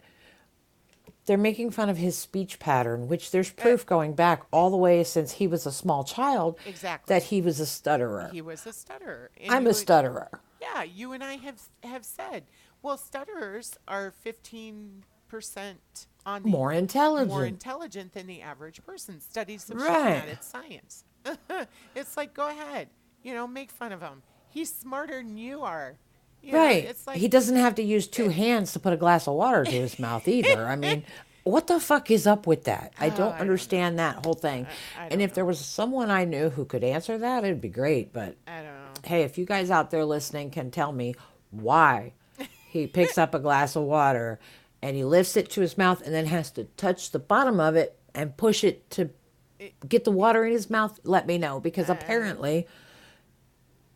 [1.26, 5.04] they're making fun of his speech pattern, which there's proof going back all the way
[5.04, 7.14] since he was a small child Exactly.
[7.14, 8.30] that he was a stutterer.
[8.32, 9.30] he was a stutterer.
[9.40, 10.42] and I'm a would- stutterer.
[10.62, 12.44] Yeah, you and I have have said,
[12.84, 17.30] well, stutterers are fifteen percent on the More intelligent.
[17.32, 19.20] more intelligent than the average person.
[19.22, 20.14] Studies have shown Right.
[20.26, 21.04] that it's science.
[21.96, 22.90] it's like go ahead,
[23.24, 24.22] you know, make fun of him.
[24.50, 25.96] He's smarter than you are.
[26.42, 26.86] You know, Right.
[26.86, 29.64] it's like he doesn't have to use two hands to put a glass of water
[29.64, 30.66] to his mouth either.
[30.68, 31.04] I mean,
[31.44, 32.94] what the fuck is up with that?
[33.00, 34.66] I Oh, I don't don't understand that whole thing.
[34.98, 37.70] I and don't if there was someone I knew who could answer that, it'd be
[37.70, 38.12] great.
[38.14, 38.94] But I don't know.
[39.06, 41.14] hey, if you guys out there listening can tell me
[41.52, 42.14] why
[42.70, 44.40] he picks up a glass of water
[44.82, 47.76] and he lifts it to his mouth and then has to touch the bottom of
[47.76, 49.10] it and push it to
[49.88, 52.66] get the water in his mouth, let me know because apparently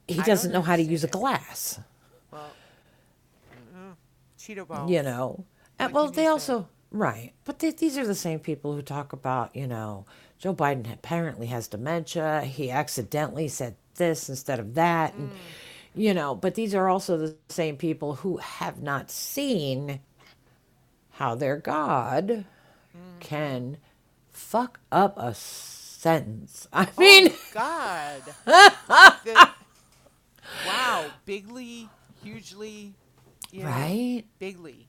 [0.08, 1.80] he doesn't know how to use a glass.
[2.32, 2.52] Well,
[3.52, 3.96] I don't know.
[4.46, 4.89] Cheeto balls.
[4.91, 5.46] you know.
[5.80, 6.28] And, well, they say?
[6.28, 10.06] also right, but they, these are the same people who talk about you know
[10.38, 12.41] Joe Biden apparently has dementia.
[12.41, 15.36] He accidentally said this instead of that, and Mm.
[15.96, 16.36] you know.
[16.36, 20.00] But these are also the same people who have not seen
[21.12, 22.46] how their God
[22.98, 23.20] Mm-hmm.
[23.20, 23.78] can
[24.32, 26.66] fuck up a sentence.
[26.72, 28.22] I mean, God.
[29.26, 29.50] The-
[30.68, 31.89] wow, bigly,
[32.24, 32.93] hugely,
[33.56, 34.88] you know, right, bigly.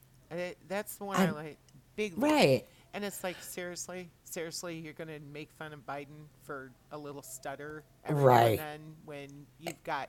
[0.68, 1.58] That's the one I I'm- like.
[1.96, 2.18] Bigly.
[2.22, 2.66] right.
[2.92, 7.84] And it's like seriously, seriously, you're gonna make fun of Biden for a little stutter
[8.06, 8.48] every Right.
[8.50, 10.08] and then when you've got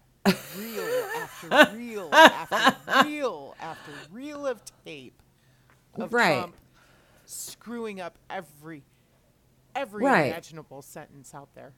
[0.57, 5.21] reel after reel after reel after reel of tape
[5.95, 6.37] of Right.
[6.39, 6.55] Trump
[7.25, 8.83] screwing up every
[9.75, 10.27] every Right.
[10.31, 11.73] imaginable sentence out there.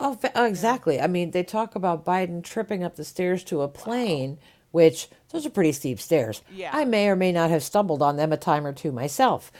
[0.00, 1.00] Oh, oh, exactly.
[1.00, 4.38] I mean, they talk about Biden tripping up the stairs to a plane,
[4.76, 6.42] which those are pretty steep stairs.
[6.52, 6.70] Yeah.
[6.70, 9.50] I may or may not have stumbled on them a time or two myself.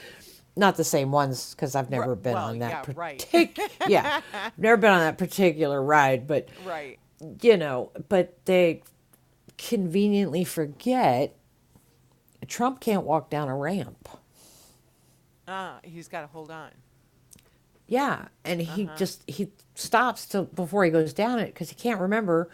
[0.55, 2.85] Not the same ones because I've never been well, on that.
[2.87, 3.27] yeah, right.
[3.87, 4.21] yeah,
[4.57, 6.99] never been on that particular ride, but Right.
[7.41, 8.83] you know, but they
[9.57, 11.35] conveniently forget
[12.47, 14.07] Trump can't walk down a ramp.
[15.47, 16.69] Ah, he's got to hold on.
[17.87, 18.95] Yeah, and he Uh-huh.
[18.97, 22.49] just he stops till before he goes down it because he can't remember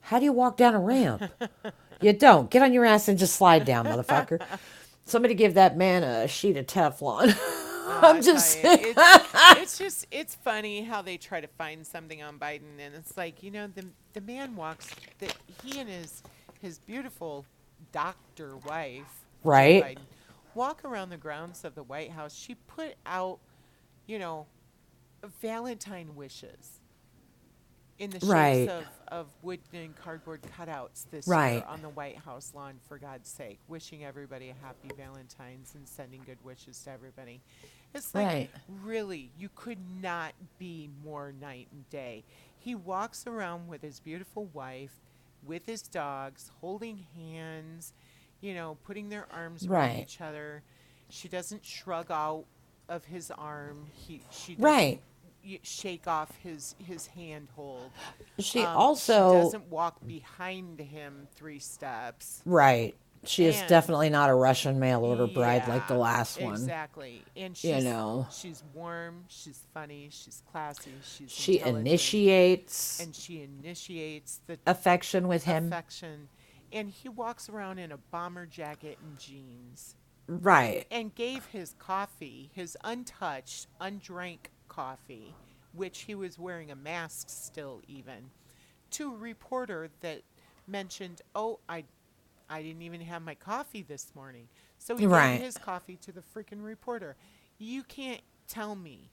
[0.00, 1.22] how do you walk down a ramp.
[2.00, 4.40] you don't get on your ass and just slide down, motherfucker.
[5.04, 7.36] Somebody give that man a sheet of Teflon.
[7.88, 8.94] Oh, I'm just you, saying.
[8.96, 13.16] it's, it's just it's funny how they try to find something on Biden, and it's
[13.16, 14.90] like you know the the man walks
[15.20, 16.22] that he and his
[16.60, 17.46] his beautiful
[17.92, 19.84] doctor wife, Right.
[19.84, 19.98] Biden,
[20.54, 22.34] walk around the grounds of the White House.
[22.34, 23.38] She put out,
[24.06, 24.46] you know,
[25.42, 26.80] Valentine wishes
[27.98, 28.68] in the shapes Right.
[28.68, 31.54] of, of wood and cardboard cutouts this Right.
[31.54, 35.88] year on the White House lawn, for God's sake, wishing everybody a happy Valentine's and
[35.88, 37.40] sending good wishes to everybody.
[37.94, 38.50] It's like, Right.
[38.82, 42.24] really, you could not be more night and day.
[42.58, 44.92] He walks around with his beautiful wife,
[45.46, 47.92] with his dogs, holding hands,
[48.40, 50.62] you know, putting their arms around each other.
[51.08, 52.44] She doesn't shrug out
[52.88, 53.86] of his arm.
[53.92, 55.00] He she doesn't Right.
[55.62, 57.90] Shake off his his handhold.
[58.38, 62.42] She Um, also she doesn't walk behind him three steps.
[62.44, 62.94] right.
[63.24, 66.52] She is definitely not a Russian mail order bride like the last one.
[66.52, 67.24] Exactly.
[67.36, 68.28] And she's, know.
[68.30, 75.42] she's warm, she's funny, she's classy, she's She initiates and she initiates the affection with
[75.44, 75.66] him.
[75.66, 76.28] affection.
[76.72, 79.96] and he walks around in a bomber jacket and jeans
[80.28, 80.86] Right.
[80.92, 85.34] and gave his coffee, his untouched, undrank coffee,
[85.72, 88.30] which he was wearing a mask still even,
[88.92, 90.22] to a reporter that
[90.68, 91.84] mentioned, "Oh, I
[92.48, 94.48] I didn't even have my coffee this morning."
[94.78, 95.32] So he Right.
[95.38, 97.16] gave his coffee to the freaking reporter.
[97.58, 99.10] You can't tell me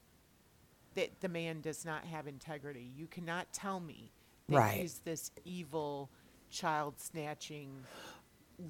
[0.94, 2.92] that the man does not have integrity.
[2.96, 4.12] You cannot tell me
[4.48, 4.80] that Right.
[4.82, 6.10] he's this evil
[6.50, 7.84] child snatching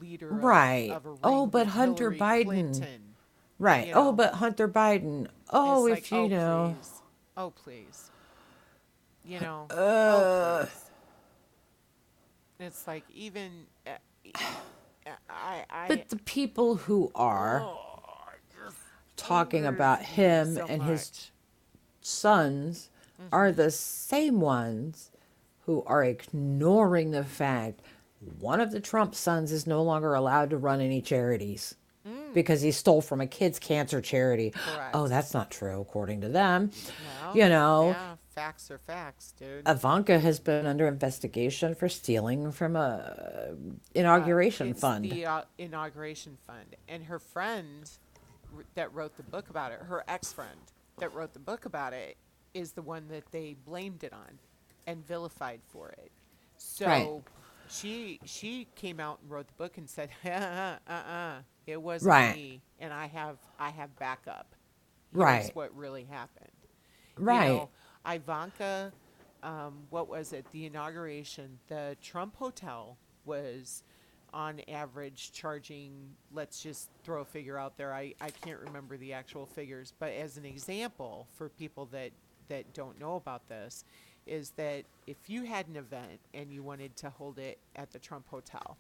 [0.01, 0.91] leader Right.
[0.91, 3.14] of, a Oh, but Hunter Biden- Clinton.
[3.59, 3.89] Right.
[3.89, 5.29] you oh, but Hunter Biden.
[5.51, 6.77] Oh, It's if like, you oh, know.
[6.81, 7.03] please.
[7.37, 8.11] Oh, please.
[9.25, 9.67] You know.
[9.71, 9.75] Uh.
[9.75, 10.69] oh.
[12.61, 13.91] It's like even uh,
[15.29, 17.79] I I But the people who are oh,
[19.17, 21.33] talking about him so and his much.
[22.01, 22.91] sons
[23.33, 25.11] are the same ones
[25.67, 27.81] who are ignoring the fact
[28.39, 31.75] one of the Trump sons is no longer allowed to run any charities
[32.35, 34.53] because he stole from a kids' cancer charity.
[34.55, 34.95] Correct.
[34.95, 36.71] Oh, that's not true, according to them.
[37.23, 39.67] Well, you know, Yeah, facts are facts, dude.
[39.67, 43.55] Ivanka has been under investigation for stealing from a
[43.95, 45.05] inauguration It's fund.
[45.11, 47.89] The uh, inauguration fund, and her friend
[48.75, 50.59] that wrote the book about it, her ex-friend
[50.99, 52.17] that wrote the book about it,
[52.55, 54.39] is the one that they blamed it on
[54.87, 56.13] and vilified for it.
[56.57, 57.25] So Right.
[57.67, 61.35] she she came out and wrote the book and said, uh uh uh,
[61.67, 62.31] it wasn't Right.
[62.31, 64.55] me, and I have I have backup.
[65.23, 65.55] Here's Right.
[65.55, 66.51] what really happened.
[67.19, 67.35] Right.
[67.35, 67.71] You know,
[68.07, 68.93] Ivanka,
[69.43, 70.51] um, what was it?
[70.53, 73.85] The inauguration, the Trump Hotel was
[74.35, 77.95] on average charging, let's just throw a figure out there.
[77.95, 82.13] I, I can't remember the actual figures, but as an example for people that,
[82.49, 83.85] that don't know about this,
[84.27, 87.99] is that if you had an event and you wanted to hold it at the
[88.01, 88.79] Trump Hotel,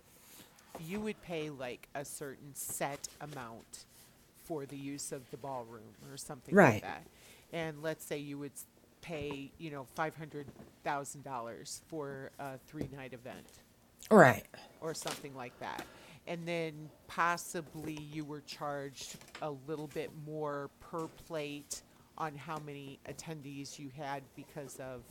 [0.80, 3.84] you would pay like a certain set amount
[4.44, 6.74] for the use of the ballroom or something Right.
[6.74, 7.06] like that.
[7.52, 8.52] And let's say you would
[9.02, 10.46] pay, you know, five hundred
[10.84, 13.46] thousand dollars for a three night event
[14.10, 14.44] right.
[14.80, 15.84] or something like that.
[16.26, 21.82] And then possibly you were charged a little bit more per plate
[22.18, 25.02] on how many attendees you had because of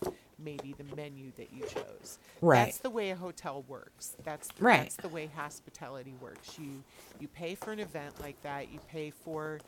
[0.43, 2.19] maybe the menu that you chose.
[2.41, 2.65] Right.
[2.65, 4.15] That's the way a hotel works.
[4.23, 4.83] That's Right.
[4.83, 6.57] that's the way hospitality works.
[6.59, 6.83] You
[7.19, 8.69] you pay for an event like that.
[8.69, 9.59] You pay for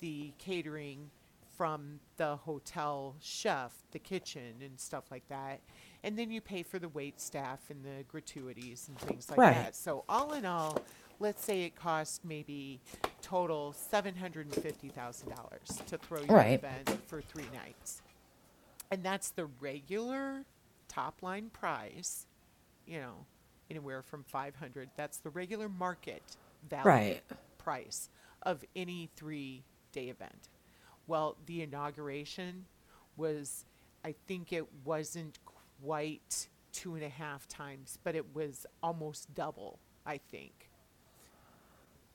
[0.00, 1.10] the catering
[1.56, 5.60] from the hotel chef, the kitchen and stuff like that.
[6.02, 9.54] And then you pay for the wait staff and the gratuities and things like Right.
[9.54, 9.76] that.
[9.76, 10.82] So all in all,
[11.20, 12.80] let's say it costs maybe
[13.20, 16.58] total seven hundred and fifty thousand dollars to throw your Right.
[16.58, 18.02] event for three nights.
[18.92, 20.46] And that's the regular
[20.88, 22.26] top line price,
[22.86, 23.26] you know,
[23.70, 24.90] anywhere from five hundred.
[24.96, 26.36] That's the regular market
[26.70, 27.22] value Right.
[27.58, 28.10] price
[28.42, 30.50] of any three day event.
[31.08, 32.66] Well, the inauguration
[33.16, 33.66] was,
[34.04, 35.40] I think it wasn't
[35.82, 40.70] quite two and a half times, but it was almost double, I think,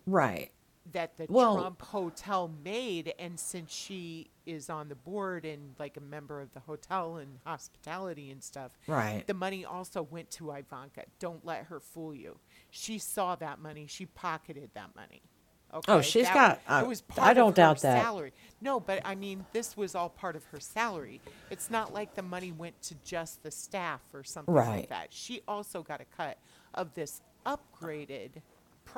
[0.08, 0.52] Right.
[0.94, 3.14] That the Well- Trump hotel made.
[3.20, 7.40] And since she is on the board and like a member of the hotel and
[7.46, 9.26] hospitality and stuff, Right.
[9.28, 11.04] the money also went to Ivanka.
[11.20, 12.40] Don't let her fool you.
[12.70, 13.88] She saw that money.
[13.88, 15.22] She pocketed that money.
[15.74, 15.92] Okay.
[15.92, 18.02] Oh, she's That- got- uh, it was I part don't of her doubt that.
[18.02, 18.32] Salary.
[18.62, 21.20] No, but I mean, this was all part of her salary.
[21.50, 24.90] It's not like the money went to just the staff or something like Right.
[24.90, 25.12] that.
[25.14, 26.38] She also got a cut
[26.74, 28.42] of this upgraded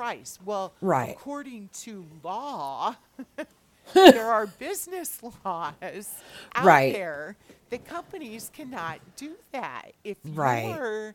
[0.00, 0.38] price.
[0.44, 1.10] Well, Right.
[1.12, 2.96] according to law,
[3.94, 5.74] there are business laws
[6.54, 6.92] out Right.
[6.92, 7.36] there
[7.70, 9.92] that companies cannot do that.
[10.04, 10.64] If Right.
[10.66, 11.14] you're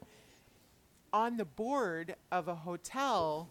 [1.14, 3.50] on the board of a hotel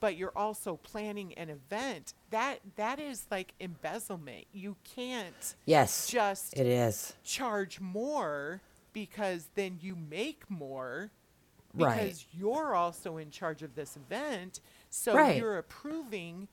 [0.00, 6.06] but you're also planning an event that that is like embezzlement you can't Yes.
[6.08, 7.14] just it is.
[7.24, 8.62] charge more
[8.92, 11.10] because then you make more
[11.74, 12.00] Right.
[12.02, 14.60] because you're also in charge of this event
[14.90, 15.36] so Right.
[15.38, 16.48] you're approving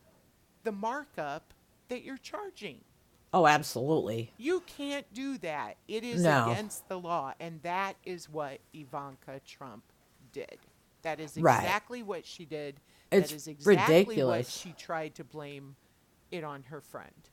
[0.63, 1.53] the markup
[1.89, 2.83] that you're charging
[3.33, 4.31] Oh, absolutely.
[4.37, 5.77] you can't do that.
[5.87, 6.51] It is No.
[6.51, 7.33] against the law.
[7.39, 9.83] And that is what Ivanka Trump
[10.31, 10.59] did.
[11.01, 11.57] That is Right.
[11.59, 12.79] exactly what she did.
[13.11, 14.49] It's that is exactly what ridiculous.
[14.49, 15.75] she tried to blame
[16.31, 17.29] it on her friend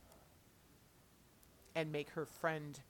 [1.74, 2.80] and make her friend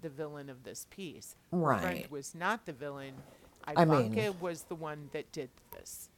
[0.00, 1.36] the villain of this piece.
[1.52, 2.10] Her friend Right.
[2.10, 3.22] was not the villain.
[3.76, 6.08] I mean- Ivanka was the one that did this.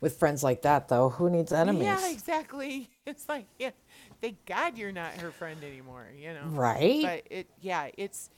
[0.00, 1.84] With friends like that, though, who needs enemies?
[1.84, 2.90] Yeah, exactly.
[3.06, 3.70] It's like, yeah,
[4.20, 6.42] thank God you're not her friend anymore, you know.
[6.46, 7.02] Right?
[7.02, 8.30] But it, yeah, it's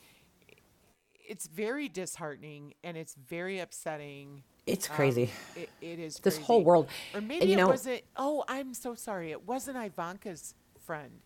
[1.26, 5.30] it's very disheartening and it's very upsetting It's Um, crazy.
[5.56, 6.88] it, it is this whole world.
[7.14, 8.02] Or And, maybe you it know, wasn't.
[8.16, 9.30] Oh, I'm so sorry.
[9.30, 11.20] It wasn't Ivanka's friend.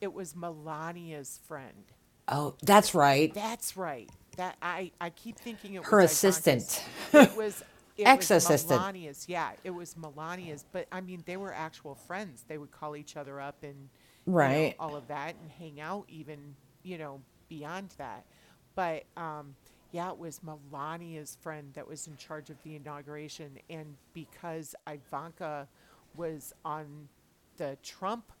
[0.00, 1.84] It was Melania's friend.
[2.28, 3.32] Oh, that's right.
[3.34, 4.10] That's right.
[4.36, 6.82] That I I keep thinking it Her was assistant.
[7.12, 7.62] It was
[7.96, 8.80] it Ex-assistant.
[8.80, 9.26] Melania's.
[9.28, 10.64] Yeah, it was Melania's.
[10.72, 12.44] But I mean, they were actual friends.
[12.48, 13.90] They would call each other up and
[14.38, 14.76] you know, Right.
[14.78, 18.26] all of that and hang out even you know beyond that.
[18.74, 19.56] But um,
[19.92, 25.68] yeah, it was Melania's friend that was in charge of the inauguration, and because Ivanka
[26.14, 27.08] was on
[27.56, 28.32] the Trump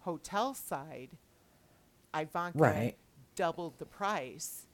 [0.00, 1.10] hotel side,
[2.14, 2.96] Ivanka Right.
[3.36, 4.65] doubled the price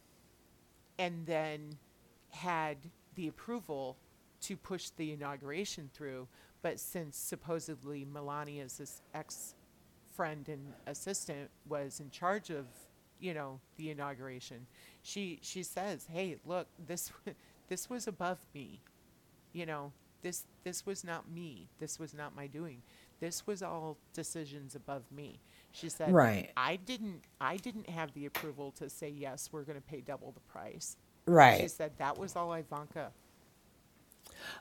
[0.98, 1.76] and then
[2.30, 2.76] had
[3.14, 3.96] the approval
[4.42, 6.28] to push the inauguration through.
[6.62, 9.54] But since supposedly Melania's ex
[10.14, 12.66] friend and assistant was in charge of,
[13.18, 14.66] you know, the inauguration,
[15.02, 17.10] she she says, "Hey, look, this
[17.68, 18.80] this was above me.
[19.52, 21.68] You know, this this was not me.
[21.78, 22.82] This was not my doing.
[23.20, 25.40] This was all decisions above me."
[25.72, 26.50] She said, Right.
[26.56, 30.32] I didn't I didn't have the approval to say yes, we're going to pay double
[30.32, 30.96] the price.
[31.26, 31.62] Right.
[31.62, 33.10] She said that was all Ivanka.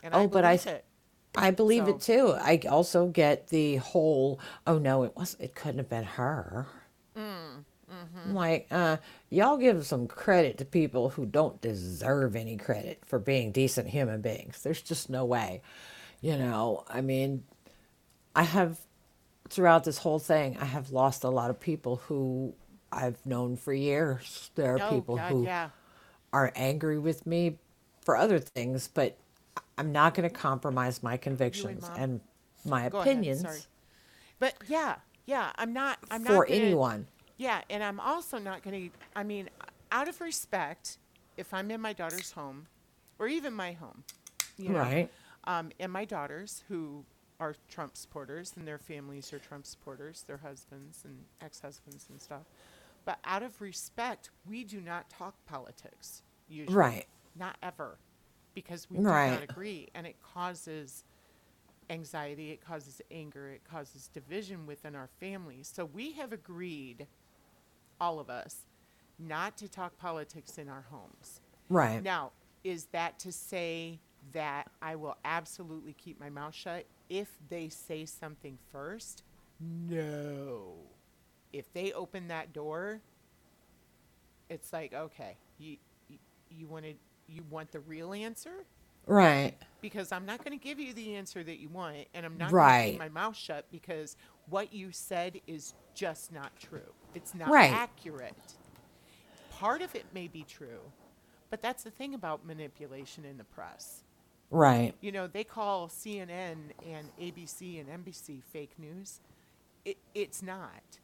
[0.03, 0.85] And Oh, but I it.
[1.35, 2.33] I believe So- it too.
[2.33, 6.67] I also get the whole, oh no, it was it couldn't have been her.
[7.15, 8.33] Mm, mm-hmm.
[8.33, 8.97] Like, uh,
[9.29, 14.21] y'all give some credit to people who don't deserve any credit for being decent human
[14.21, 14.61] beings.
[14.61, 15.61] There's just no way.
[16.21, 17.43] You know, I mean,
[18.35, 18.79] I have
[19.51, 22.55] throughout this whole thing, I have lost a lot of people who
[22.91, 24.51] I've known for years.
[24.55, 25.69] There are Oh, people God, who yeah.
[26.33, 27.59] are angry with me
[28.01, 29.17] for other things, but
[29.77, 31.95] I'm not going to compromise my convictions Mom?
[31.95, 32.21] and
[32.65, 33.67] my Go opinions.
[34.39, 37.07] But yeah, yeah, I'm not I'm for not gonna, anyone.
[37.37, 39.49] Yeah, and I'm also not going to I mean,
[39.91, 40.97] out of respect,
[41.37, 42.67] if I'm in my daughter's home
[43.19, 44.03] or even my home,
[44.57, 45.11] you know, Right.
[45.45, 47.05] um, and my daughters who
[47.41, 52.43] are Trump supporters and their families are Trump supporters, their husbands and ex-husbands and stuff.
[53.03, 56.77] But out of respect, we do not talk politics usually.
[56.77, 57.07] Right.
[57.35, 57.97] Not ever.
[58.53, 59.31] Because we do Right.
[59.31, 61.03] not agree and it causes
[61.89, 65.69] anxiety, it causes anger, it causes division within our families.
[65.73, 67.07] So we have agreed
[67.99, 68.67] all of us
[69.17, 71.41] not to talk politics in our homes.
[71.69, 72.03] Right.
[72.03, 72.33] Now,
[72.63, 73.99] is that to say
[74.31, 79.23] that I will absolutely keep my mouth shut if they say something first?
[79.59, 80.91] No.
[81.53, 83.01] If they open that door,
[84.49, 85.77] it's like, okay, you
[86.09, 86.97] you, you wanted
[87.27, 88.65] you want the real answer?
[89.07, 89.55] Right.
[89.81, 92.57] Because I'm not going to give you the answer that you want, and I'm not
[92.57, 92.79] going to Right.
[92.79, 96.93] keep my mouth shut because what you said is just not true.
[97.15, 97.69] It's not Right.
[97.69, 98.55] accurate.
[99.49, 100.93] Part of it may be true,
[101.49, 104.03] but that's the thing about manipulation in the press.
[104.51, 104.95] Right.
[105.01, 109.21] You know, they call CNN and ABC and NBC fake news.
[109.85, 110.99] It, it's not.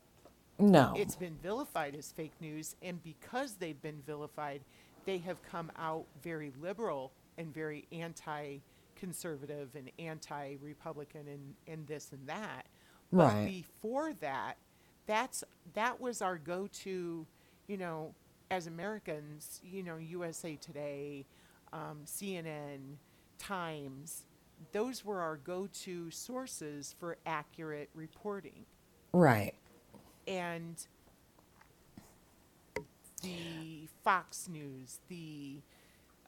[0.59, 0.93] No.
[0.95, 4.61] It's been vilified as fake news, and because they've been vilified,
[5.05, 8.59] they have come out very liberal and very anti
[8.95, 12.67] conservative and anti Republican and, and this and that.
[13.15, 13.45] But Right.
[13.45, 14.57] before that,
[15.07, 15.43] that's
[15.73, 17.27] that was our go to,
[17.67, 18.15] you know,
[18.51, 21.25] as Americans, you know, USA Today,
[21.73, 22.97] um, CNN,
[23.37, 24.23] Times,
[24.71, 28.65] those were our go to sources for accurate reporting
[29.13, 29.53] right.
[30.27, 30.75] and
[33.21, 35.57] the Fox News, the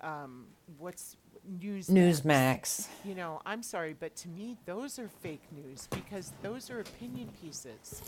[0.01, 0.45] um,
[0.78, 2.88] what's News Newsmax.
[3.03, 7.30] You know, I'm sorry, but to me, those are fake news because those are opinion
[7.41, 8.01] pieces.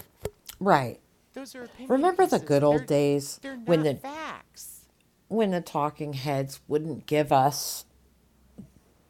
[0.59, 0.99] Right.
[1.33, 1.91] Those are opinion.
[1.91, 4.85] Remember the good old They're- days They're when the facts.
[5.27, 7.85] when the talking heads wouldn't give us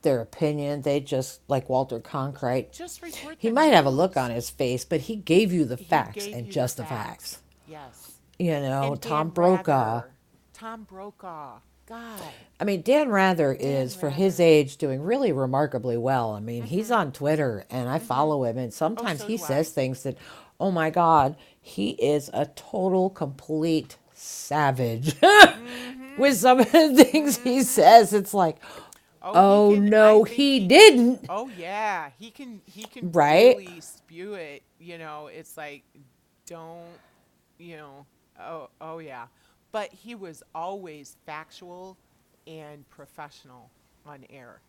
[0.01, 2.71] their opinion, they just like Walter Cronkite.
[2.71, 3.35] Just report.
[3.37, 6.27] He might have a look on his face, but he gave you the He facts
[6.27, 7.39] and just the facts.
[7.67, 8.13] Yes.
[8.39, 9.93] You know, And Tom Dan Brokaw.
[9.95, 10.11] Rather.
[10.53, 11.59] Tom Brokaw.
[11.91, 12.21] God.
[12.59, 16.31] I mean, Dan Rather is, for his age, doing really remarkably well.
[16.31, 16.93] I mean, he's mm-hmm.
[16.93, 18.05] on Twitter and I mm-hmm.
[18.05, 19.47] follow him, and oh, sometimes so he do I.
[19.47, 20.17] says things that,
[20.59, 25.15] oh my God, he is a total, complete savage.
[25.21, 26.21] Mm-hmm.
[26.21, 28.57] With some of the things he says, it's like,
[29.23, 31.25] oh, he oh, can- no, he didn't.
[31.29, 33.57] Oh yeah, he can he can Right?
[33.57, 34.63] really spew it.
[34.79, 35.83] You know, it's like
[36.45, 36.81] don't
[37.57, 38.05] you know?
[38.39, 39.27] Oh oh yeah,
[39.71, 41.97] but he was always factual
[42.47, 43.69] and professional
[44.05, 44.61] on air.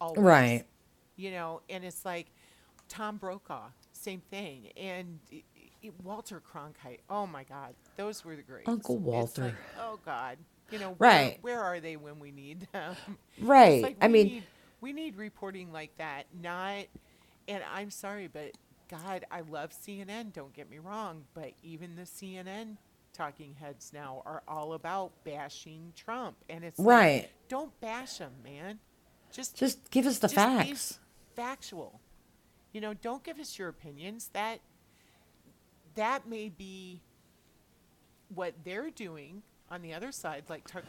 [0.00, 0.18] Always.
[0.20, 0.64] Right.
[1.16, 2.26] You know, and it's like
[2.88, 5.42] Tom Brokaw, same thing, and i-
[5.84, 7.00] i- Walter Cronkite.
[7.08, 8.68] Oh my God, those were the greats.
[8.68, 9.44] Uncle Walter.
[9.44, 10.38] like, oh God,
[10.70, 11.38] you know, Right.
[11.42, 12.96] Where, where are they when we need them?
[13.40, 13.82] Right.
[13.82, 14.42] like I mean, need-
[14.80, 16.84] We need reporting like that, not.
[17.48, 18.52] And I'm sorry, but
[18.88, 20.32] God, I love CNN.
[20.32, 22.76] Don't get me wrong, but even the CNN
[23.12, 27.28] talking heads now are all about bashing Trump, and it's like, Right.
[27.48, 28.78] don't bash him, man.
[29.32, 30.98] Just Just give us the facts.
[31.36, 32.00] factual.
[32.72, 34.30] You know, don't give us your opinions.
[34.32, 34.60] That
[35.96, 37.00] that may be
[38.32, 40.86] what they're doing on the other side, like Tucker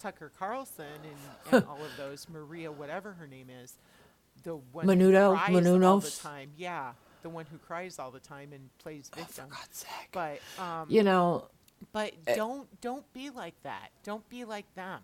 [0.00, 3.74] Tucker Carlson and, and all of those Maria, whatever her name is,
[4.42, 5.30] the one Menudo?
[5.36, 6.50] who cries all the time.
[6.56, 9.46] Yeah, the one who cries all the time and plays victim.
[9.48, 10.08] Oh, God's sake.
[10.12, 11.48] But um, You know,
[11.92, 12.34] but eh.
[12.34, 13.90] don't don't be like that.
[14.04, 15.00] Don't be like them.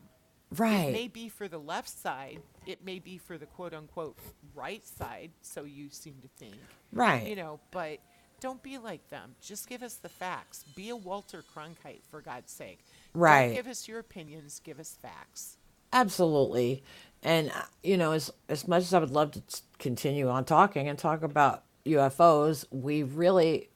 [0.56, 0.88] Right.
[0.88, 2.40] It may be for the left side.
[2.66, 4.16] It may be for the quote unquote
[4.54, 5.30] right side.
[5.42, 6.56] So you seem to think,
[6.92, 7.26] Right.
[7.26, 7.60] you know.
[7.70, 7.98] But
[8.40, 9.36] don't be like them.
[9.40, 10.64] Just give us the facts.
[10.74, 12.80] Be a Walter Cronkite for God's sake.
[13.14, 13.46] Right.
[13.46, 14.60] Don't give us your opinions.
[14.62, 15.56] Give us facts.
[15.92, 16.82] Absolutely.
[17.22, 19.42] And uh, you know, as as much as I would love to
[19.78, 23.68] continue on talking and talk about UFOs, we really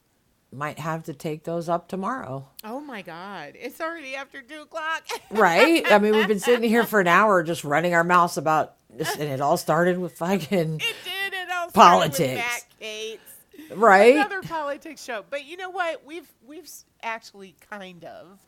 [0.53, 2.49] might have to take those up tomorrow.
[2.63, 3.55] Oh my God!
[3.57, 5.05] It's already after two o'clock.
[5.31, 5.85] Right?
[5.91, 9.13] I mean, we've been sitting here for an hour just running our mouths about this,
[9.15, 11.35] and it all started with fucking it did.
[11.35, 12.67] It all Politics.
[13.75, 14.15] Right.
[14.15, 15.25] another politics show.
[15.29, 16.05] But you know what?
[16.05, 16.69] We've we've
[17.03, 18.39] actually kind of,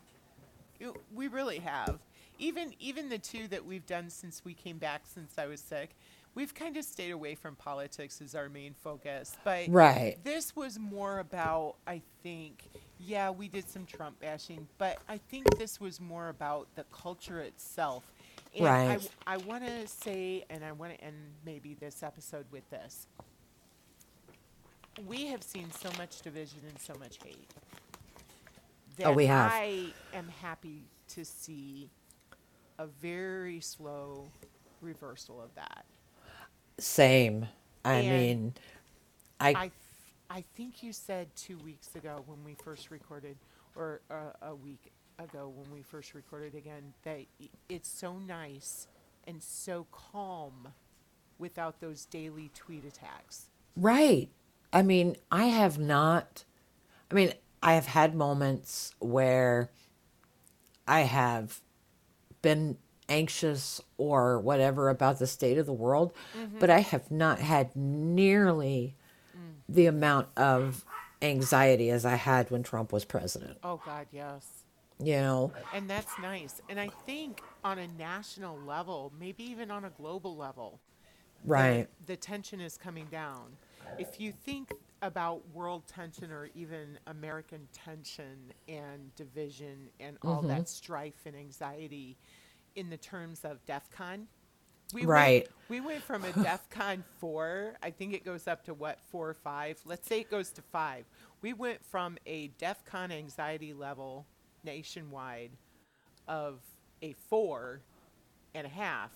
[1.15, 1.99] we really have.
[2.39, 5.97] Even even the two that we've done since we came back since I was sick,
[6.35, 9.37] we've kind of stayed away from politics as our main focus.
[9.45, 10.19] But Right.
[10.25, 12.71] this was more about I think.
[12.99, 17.41] Yeah, we did some Trump bashing, but I think this was more about the culture
[17.41, 18.11] itself.
[18.59, 19.11] And I, Right.
[19.27, 23.07] I want to say, and I want to end maybe this episode with this
[25.07, 27.51] we have seen so much division and so much hate.
[28.97, 29.51] That Oh, we have.
[29.53, 31.91] I am happy to see
[32.79, 34.29] a very slow
[34.81, 35.85] reversal of that.
[36.79, 37.49] Same.
[37.85, 38.55] I And mean,
[39.41, 39.71] I, I,
[40.31, 43.37] I think you said two weeks ago when we first recorded,
[43.75, 47.21] or uh, a week ago when we first recorded again, that
[47.69, 48.89] it's so nice
[49.27, 50.69] and so calm
[51.39, 53.47] without those daily tweet attacks.
[53.77, 54.29] Right.
[54.73, 56.45] I mean, I have not.
[57.11, 57.33] I mean,
[57.63, 59.71] I have had moments where
[60.87, 61.61] I have
[62.43, 62.79] been
[63.09, 66.59] anxious or whatever about the state of the world, mm-hmm.
[66.59, 68.97] but I have not had nearly
[69.37, 69.55] mm.
[69.69, 70.85] the amount of
[71.23, 73.59] anxiety as I had when Trump was president.
[73.63, 74.47] Oh God, yes.
[74.99, 76.63] You know, And that's nice.
[76.71, 80.81] And I think on a national level, maybe even on a global level,
[81.45, 81.89] the- right.
[82.07, 83.57] the, tension is coming down.
[83.99, 84.73] If you think
[85.03, 90.49] about world tension or even American tension and division and all Mm-hmm.
[90.49, 92.17] that strife and anxiety
[92.75, 94.27] in the terms of DEF CON,
[94.95, 95.43] we Right.
[95.45, 99.01] Went, we went from a DEF CON 4, I think it goes up to what,
[99.11, 99.81] 4 or 5?
[99.85, 101.05] Let's say it goes to 5.
[101.43, 104.27] We went from a DEF CON anxiety level
[104.65, 105.53] nationwide
[106.29, 106.61] of
[107.03, 107.81] a 4
[108.55, 109.13] and a half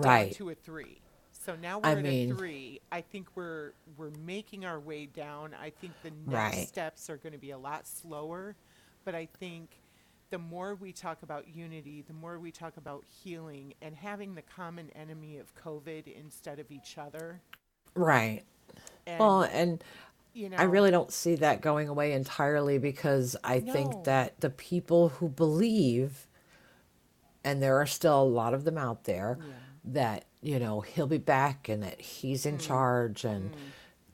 [0.00, 0.32] down Right.
[0.32, 1.00] to a 3.
[1.48, 2.78] So now we're I at mean- a 3.
[2.92, 5.54] I think we're we're making our way down.
[5.58, 6.68] I think the next Right.
[6.68, 8.54] steps are going to be a lot slower,
[9.06, 9.70] but I think
[10.28, 14.42] the more we talk about unity, the more we talk about healing and having the
[14.42, 17.40] common enemy of COVID instead of each other.
[17.94, 18.42] Right.
[19.06, 19.82] And, Well, and
[20.34, 23.72] you know, I really don't see that going away entirely because I No.
[23.72, 26.26] think that the people who believe,
[27.42, 29.38] and there are still a lot of them out there,
[29.94, 32.50] that, you know, he'll be back and that he's Mm.
[32.50, 33.54] in charge and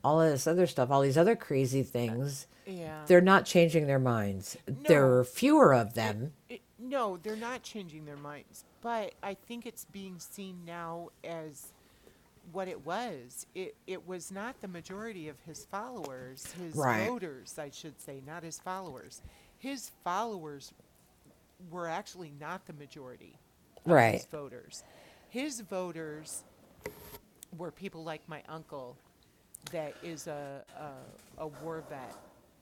[0.03, 3.05] all of this other stuff, all these other crazy things, yeah.
[3.07, 4.57] they're not changing their minds.
[4.67, 6.33] There are fewer of them.
[6.49, 11.73] It, no, they're not changing their minds, but I think it's being seen now as
[12.53, 13.47] what it was.
[13.55, 17.09] It it was not the majority of his followers, his Right.
[17.09, 19.23] voters, I should say, not his followers.
[19.57, 20.75] His followers
[21.71, 23.39] were actually not the majority
[23.79, 24.27] of his Right.
[24.31, 24.83] voters.
[25.35, 26.45] His voters
[27.59, 28.97] were people like my uncle
[29.73, 32.15] that is a a, a war vet,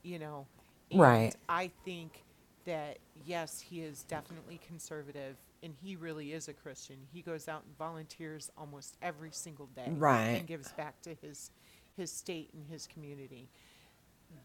[0.03, 0.47] you know.
[0.91, 1.37] And Right.
[1.51, 2.25] I think
[2.65, 2.97] that
[3.27, 6.97] yes, he is definitely conservative and he really is a Christian.
[7.13, 10.39] He goes out and volunteers almost every single day Right.
[10.39, 11.51] and gives back to his
[11.95, 13.51] his state and his community.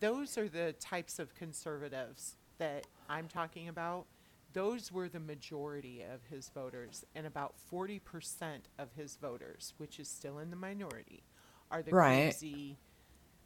[0.01, 4.05] Those are the types of conservatives that I'm talking about.
[4.53, 10.07] Those were the majority of his voters, and about 40% of his voters, which is
[10.07, 11.23] still in the minority,
[11.69, 12.31] are the Right.
[12.31, 12.77] crazy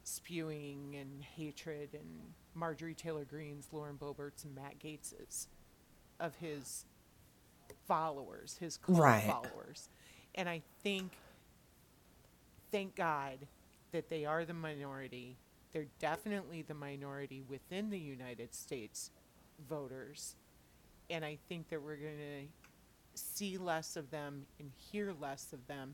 [0.04, 5.48] spewing and hatred and Marjorie Taylor Greene's, Lauren Boebert's, and Matt Gaetz's
[6.18, 6.86] of his
[7.86, 9.24] followers, his Right.
[9.26, 9.88] followers.
[10.34, 11.12] And I think,
[12.70, 13.46] thank God
[13.90, 15.36] that they are the minority.
[15.72, 19.10] They're definitely the minority within the United States
[19.58, 20.36] voters.
[21.12, 25.64] And I think that we're going to see less of them and hear less of
[25.66, 25.92] them.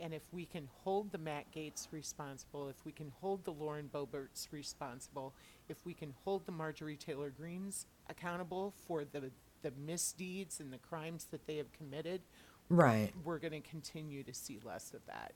[0.00, 3.88] And if we can hold the Matt Gaetz responsible, if we can hold the Lauren
[3.92, 5.32] Boeberts responsible,
[5.68, 9.30] if we can hold the Marjorie Taylor Greenes accountable for the,
[9.62, 12.20] the misdeeds and the crimes that they have committed,
[12.68, 13.10] Right.
[13.24, 15.32] we're going to continue to see less of that.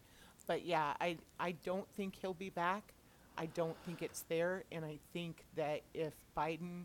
[0.46, 2.92] But yeah, I, I don't think he'll be back.
[3.38, 4.64] I don't think it's there.
[4.70, 6.82] And I think that if Biden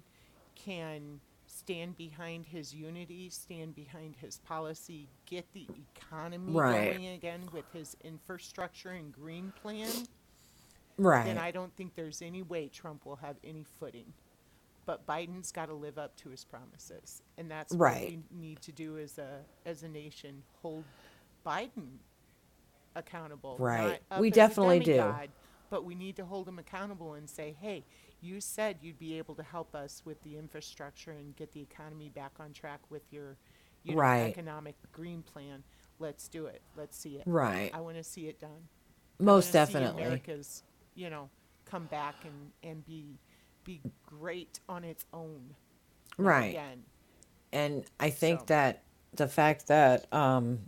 [0.56, 1.20] can
[1.58, 6.94] stand behind his unity, stand behind his policy, get the economy Right.
[6.94, 10.08] going again with his infrastructure and green plan,
[10.98, 11.26] Right.
[11.26, 14.14] then I don't think there's any way Trump will have any footing.
[14.86, 18.02] But Biden's got to live up to his promises, and that's Right.
[18.02, 20.86] what we need to do as a as a nation: hold
[21.46, 22.00] Biden
[22.96, 23.58] accountable.
[23.60, 24.02] Right.
[24.20, 25.14] We definitely do.
[25.70, 27.84] But we need to hold him accountable and say, "Hey,
[28.22, 32.10] you said you'd be able to help us with the infrastructure and get the economy
[32.10, 33.38] back on track with your,
[33.84, 34.28] you know, Right.
[34.28, 35.64] economic green plan.
[36.00, 36.62] Let's do it.
[36.76, 37.24] Let's see it.
[37.26, 37.72] Right.
[37.74, 38.68] I want to see it done."
[39.20, 40.04] Most definitely.
[40.04, 40.64] America's,
[40.96, 41.30] you know,
[41.66, 43.18] come back and, and be
[43.64, 45.56] be great on its own.
[46.18, 46.52] Right.
[46.52, 46.84] Again.
[47.52, 48.46] And I think So.
[48.48, 50.60] that the fact that um,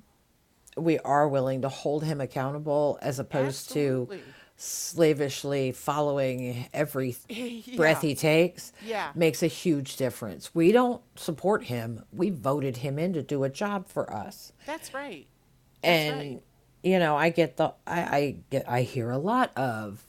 [0.76, 4.18] we are willing to hold him accountable as opposed Absolutely.
[4.18, 4.24] to
[4.62, 7.16] slavishly following every
[7.78, 9.12] breath he takes Yeah.
[9.16, 10.54] makes a huge difference.
[10.54, 12.04] We don't support him.
[12.12, 14.52] We voted him in to do a job for us.
[14.66, 15.28] That's right.
[15.82, 16.44] That's and right.
[16.84, 20.04] you know, I get the I, I get I hear a lot of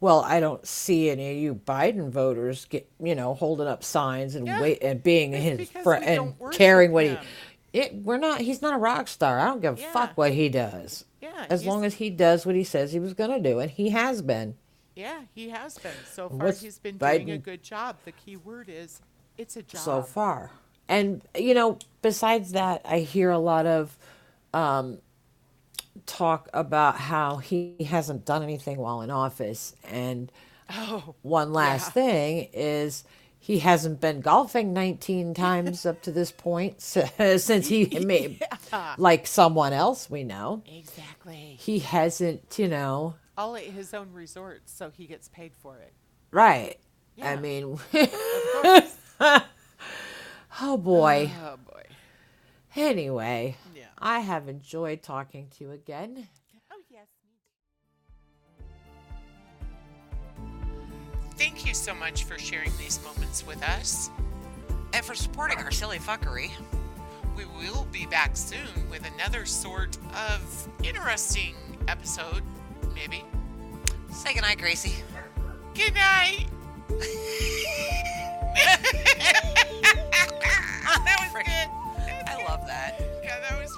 [0.00, 4.34] well, I don't see any of you Biden voters get you know holding up signs
[4.34, 4.60] and Yeah.
[4.62, 7.18] wait and being It's his friend and caring what him.
[7.72, 7.78] he.
[7.80, 8.40] It, we're not.
[8.40, 9.38] He's not a rock star.
[9.38, 11.04] I don't give a fuck what he does.
[11.22, 13.90] Yeah, As long as he does what he says he was gonna do, and he
[13.90, 14.56] has been.
[14.94, 15.92] Yeah, he has been.
[16.12, 17.96] So far, What's he's been doing a good job.
[18.04, 19.00] The key word is
[19.38, 19.80] it's a job.
[19.80, 20.50] so far.
[20.88, 23.96] And you know, besides that, I hear a lot of
[24.52, 24.98] um,
[26.06, 29.74] talk about how he hasn't done anything while in office.
[29.84, 30.30] And
[30.74, 31.92] Oh, one last yeah.
[31.92, 33.04] thing is
[33.44, 38.40] he hasn't been golfing 19 times up to this point since he made
[38.96, 40.62] like someone else we know.
[40.64, 41.56] exactly.
[41.58, 45.92] He hasn't, you know, All at his own resort, so he gets paid for it.
[46.30, 46.76] right.
[47.16, 47.32] yeah.
[47.32, 47.78] I mean,
[50.60, 51.30] oh boy.
[51.42, 51.82] oh boy.
[52.76, 53.86] Anyway, Yeah.
[53.98, 56.28] I have enjoyed talking to you again.
[61.42, 64.10] Thank you so much for sharing these moments with us.
[64.92, 66.52] And for supporting our silly fuckery.
[67.36, 69.98] We will be back soon with another sort
[70.30, 71.56] of interesting
[71.88, 72.44] episode,
[72.94, 73.24] maybe.
[74.12, 75.02] Say goodnight, Gracie.
[75.74, 76.46] Good night.
[76.88, 77.02] that
[81.18, 81.68] was good.
[82.28, 83.00] I love that.
[83.24, 83.76] Yeah, that was